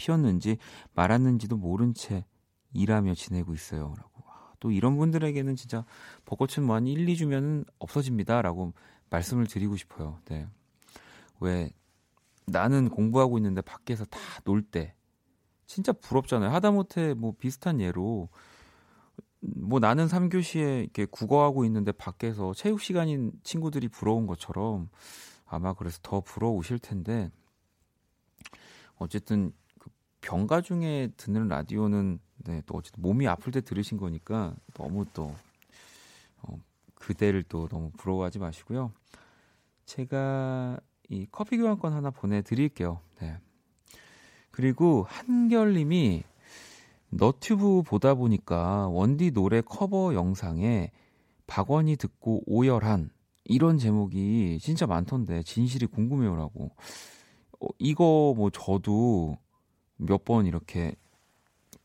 [0.00, 0.56] 피었는지
[0.94, 2.24] 말았는지도 모른 채
[2.72, 3.94] 일하며 지내고 있어요.
[3.98, 4.24] 라고.
[4.26, 5.84] 아, 또 이런 분들에게는 진짜
[6.24, 8.40] 벚꽃은 뭐한 1, 2주면 없어집니다.
[8.42, 8.72] 라고
[9.10, 10.18] 말씀을 드리고 싶어요.
[10.26, 10.46] 네.
[11.40, 11.70] 왜
[12.46, 14.94] 나는 공부하고 있는데 밖에서 다 놀 때
[15.66, 16.50] 진짜 부럽잖아요.
[16.50, 18.28] 하다못해 뭐 비슷한 예로
[19.40, 24.88] 뭐 나는 3교시에 이렇게 국어하고 있는데 밖에서 체육 시간인 친구들이 부러운 것처럼
[25.46, 27.30] 아마 그래서 더 부러우실 텐데
[28.96, 29.59] 어쨌든 그
[30.20, 35.34] 병가 중에 듣는 라디오는 네, 또 어쨌든 몸이 아플 때 들으신 거니까 너무 또
[36.42, 36.58] 어,
[36.94, 38.92] 그대를 또 너무 부러워하지 마시고요.
[39.86, 43.00] 제가 이 커피 교환권 하나 보내드릴게요.
[43.20, 43.38] 네.
[44.50, 46.22] 그리고 한결님이
[47.10, 50.92] 너튜브 보다 보니까 원디 노래 커버 영상에
[51.46, 53.10] 박원이 듣고 오열한
[53.44, 56.70] 이런 제목이 진짜 많던데 진실이 궁금해요라고.
[57.60, 59.36] 어, 이거 뭐 저도
[60.00, 60.94] 몇 번 이렇게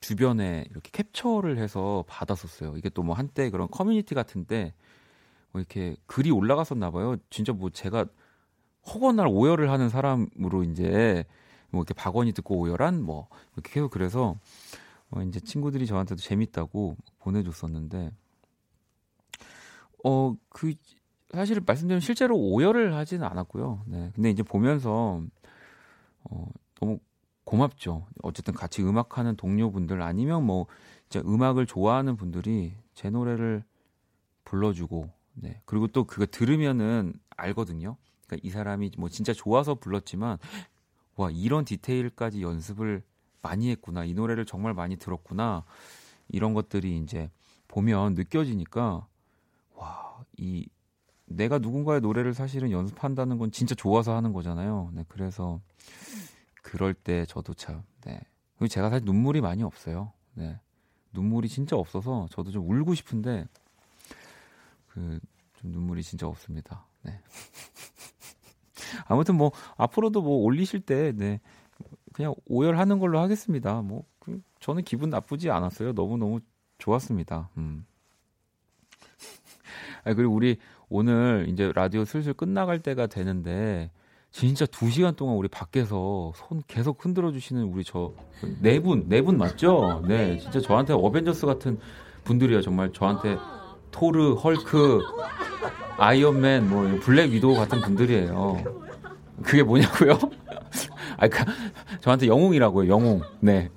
[0.01, 2.77] 주변에 이렇게 캡처를 해서 받았었어요.
[2.77, 4.73] 이게 또 뭐 한때 그런 커뮤니티 같은데
[5.51, 7.17] 뭐 이렇게 글이 올라갔었나 봐요.
[7.29, 8.05] 진짜 뭐 제가
[8.87, 11.25] 허건날 오열을 하는 사람으로 이제
[11.71, 14.35] 뭐 이렇게 박원이 듣고 오열한 뭐 이렇게 계속 그래서
[15.11, 18.11] 어 이제 친구들이 저한테도 재밌다고 보내줬었는데
[20.03, 20.73] 어 그
[21.33, 23.83] 사실 말씀드리면 실제로 오열을 하지는 않았고요.
[23.87, 24.11] 네.
[24.15, 25.21] 근데 이제 보면서
[26.25, 26.47] 어
[26.79, 26.99] 너무
[27.45, 28.05] 고맙죠.
[28.21, 30.65] 어쨌든 같이 음악하는 동료분들 아니면 뭐
[31.07, 33.63] 이제 음악을 좋아하는 분들이 제 노래를
[34.43, 35.61] 불러주고 네.
[35.65, 37.97] 그리고 또 그거 들으면은 알거든요.
[38.27, 40.37] 그러니까 이 사람이 뭐 진짜 좋아서 불렀지만
[41.15, 43.03] 와 이런 디테일까지 연습을
[43.41, 45.63] 많이 했구나 이 노래를 정말 많이 들었구나
[46.29, 47.29] 이런 것들이 이제
[47.67, 49.07] 보면 느껴지니까
[49.75, 50.05] 와
[50.37, 50.67] 이
[51.25, 54.91] 내가 누군가의 노래를 사실은 연습한다는 건 진짜 좋아서 하는 거잖아요.
[54.93, 55.59] 네 그래서
[56.71, 58.19] 그럴 때 저도 참 네.
[58.57, 60.11] 그리고 제가 사실 눈물이 많이 없어요.
[60.33, 60.59] 네.
[61.13, 63.47] 눈물이 진짜 없어서 저도 좀 울고 싶은데
[64.87, 65.19] 그
[65.65, 66.85] 좀 눈물이 진짜 없습니다.
[67.01, 67.19] 네.
[69.07, 71.39] 아무튼 뭐 앞으로도 뭐 올리실 때 네.
[72.13, 73.81] 그냥 오열하는 걸로 하겠습니다.
[73.81, 75.93] 뭐 그, 저는 기분 나쁘지 않았어요.
[75.93, 76.39] 너무 너무
[76.77, 77.49] 좋았습니다.
[77.57, 77.85] 음.
[80.05, 80.57] 아 그리고 우리
[80.87, 83.91] 오늘 이제 라디오 슬슬 끝나갈 때가 되는데
[84.35, 88.11] 진짜 두 시간 동안 우리 밖에서 손 계속 흔들어 주시는 우리 저
[88.61, 90.03] 네 분, 네 분 맞죠?
[90.05, 91.79] 네, 진짜 저한테 어벤져스 같은
[92.25, 92.61] 분들이에요.
[92.61, 93.37] 정말 저한테
[93.91, 94.99] 토르, 헐크,
[95.97, 98.57] 아이언맨, 뭐 블랙 위도우 같은 분들이에요.
[99.41, 100.19] 그게 뭐냐고요?
[101.15, 101.45] 아, 그,
[102.01, 102.91] 저한테 영웅이라고요.
[102.91, 103.21] 영웅.
[103.39, 103.69] 네.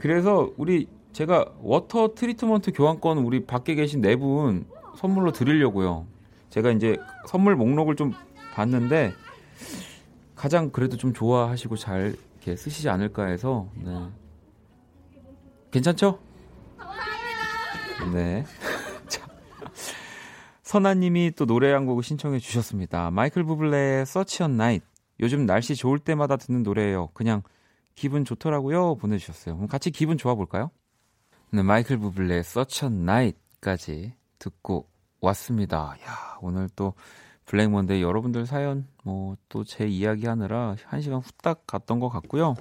[0.00, 4.64] 그래서 우리 제가 water treatment 교환권 우리 밖에 계신 네 분
[4.96, 6.04] 선물로 드리려고요.
[6.50, 6.96] 제가 이제
[7.28, 8.12] 선물 목록을 좀
[8.54, 9.12] 봤는데
[10.34, 14.08] 가장 그래도 좀 좋아하시고 잘 이렇게 쓰시지 않을까 해서 네.
[15.70, 16.18] 괜찮죠?
[18.12, 18.44] 네.
[20.62, 23.10] 선아님이 또 노래 한 곡을 신청해 주셨습니다.
[23.10, 24.86] 마이클 부블레의 Such a Night.
[25.20, 27.08] 요즘 날씨 좋을 때마다 듣는 노래예요.
[27.14, 27.42] 그냥
[27.94, 28.96] 기분 좋더라고요.
[28.96, 29.56] 보내주셨어요.
[29.56, 30.70] 그럼 같이 기분 좋아 볼까요?
[31.50, 34.88] 네, 마이클 부블레의 Such a Night까지 듣고
[35.20, 35.96] 왔습니다.
[36.06, 36.94] 야, 오늘 또
[37.48, 42.54] 블랙 먼데이 여러분들 사연 뭐 또 제 이야기 하느라 한 시간 후딱 갔던 것 같고요.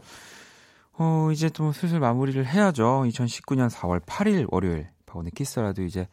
[0.94, 3.04] 어, 이제 또 슬슬 마무리를 해야죠.
[3.08, 6.08] 2019년 4월 8일 월요일 박원의 키스 더 라디오 이제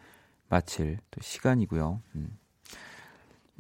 [0.49, 2.01] 마칠 또 시간이고요.
[2.16, 2.39] 음.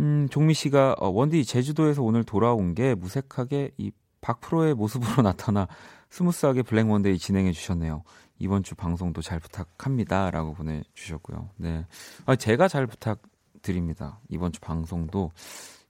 [0.00, 5.68] 음, 종미 씨가 어, 원디 제주도에서 오늘 돌아온 게 무색하게 이 박프로의 모습으로 나타나
[6.10, 8.02] smooth하게 블랙 먼데이 진행해 주셨네요.
[8.38, 11.50] 이번 주 방송도 잘 부탁합니다라고 보내 주셨고요.
[11.56, 11.86] 네.
[12.26, 13.22] 아, 제가 잘 부탁
[13.64, 14.20] 드립니다.
[14.28, 15.32] 이번 주 방송도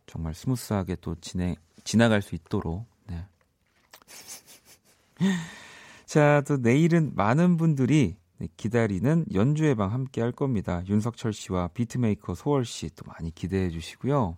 [0.06, 2.86] 정말 smooth하게 또 진행 지나갈 수 있도록.
[3.06, 3.26] 네.
[6.06, 10.82] 자, 또 내일은 많은 분들이 네, 기다리는 연주의 방 함께 할 겁니다.
[10.88, 14.36] 윤석철 씨와 비트메이커 소월 씨 또 많이 기대해 주시고요.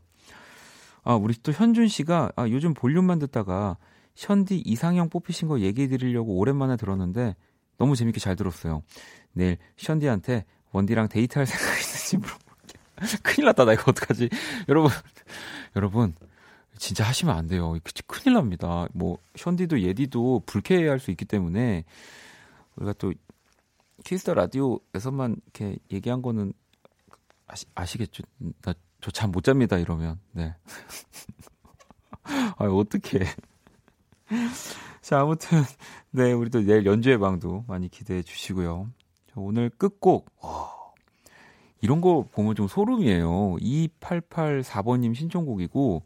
[1.05, 3.77] 아, 우리 또 현준 씨가 아, 요즘 볼륨만 듣다가
[4.17, 7.37] 현디 이상형 뽑히신 거 얘기해 드리려고 오랜만에 들었는데
[7.79, 8.83] 너무 재밌게 잘 들었어요.
[9.33, 12.46] 내일 현디한테 원디랑 데이트할 생각 있는지 물어볼게요.
[13.23, 14.29] 큰일 났다, 나 이거 어떡하지?
[14.69, 14.91] 여러분,
[15.77, 16.15] 여러분,
[16.79, 17.77] 진짜 하시면 안 돼요.
[18.07, 18.87] 큰일 납니다.
[18.93, 21.85] 뭐, 현디도 예디도 불쾌해할 수 있기 때문에
[22.77, 23.13] 우리가 또
[24.05, 26.53] 키스 더 라디오에서만 이렇게 얘기한 거는
[27.47, 28.23] 아시, 아시겠죠?
[28.63, 30.55] 나 저 잠 못 잡니다 이러면 네.
[32.59, 33.21] 아 어떻게?
[35.01, 35.63] 자 아무튼
[36.11, 38.91] 네, 우리 또 내일 연주회 방도 많이 기대해 주시고요.
[39.29, 40.73] 저 오늘 끝곡, 와,
[41.87, 43.59] 이런 거 보면 좀 소름이에요.
[43.61, 46.03] 2884번님 신청곡이고,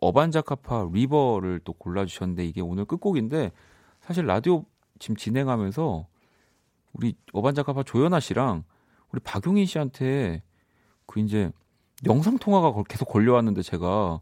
[0.00, 3.50] 어반자카파 리버를 또 골라주셨는데, 이게 오늘 끝곡인데,
[4.00, 4.64] 사실 라디오
[5.00, 6.06] 지금 진행하면서,
[6.92, 8.62] 우리 어반자카파 조연아 씨랑,
[9.12, 10.44] 우리 박용인 씨한테,
[11.06, 11.50] 그 이제,
[12.06, 14.20] 영상 통화가 걸- 계속 걸려왔는데, 제가,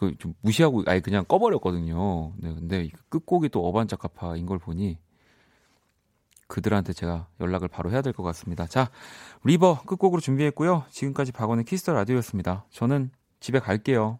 [0.00, 2.32] 그 좀 무시하고 아예 그냥 꺼버렸거든요.
[2.38, 4.96] 네, 근데 이 끝곡이 또 어반자카파인 걸 보니
[6.52, 8.66] 그들한테 제가 연락을 바로 해야 될 것 같습니다.
[8.66, 8.90] 자,
[9.44, 10.84] River 끝곡으로 준비했고요.
[10.90, 12.66] 지금까지 박원의 키스 더 라디오였습니다.
[12.70, 14.18] 저는 집에 갈게요.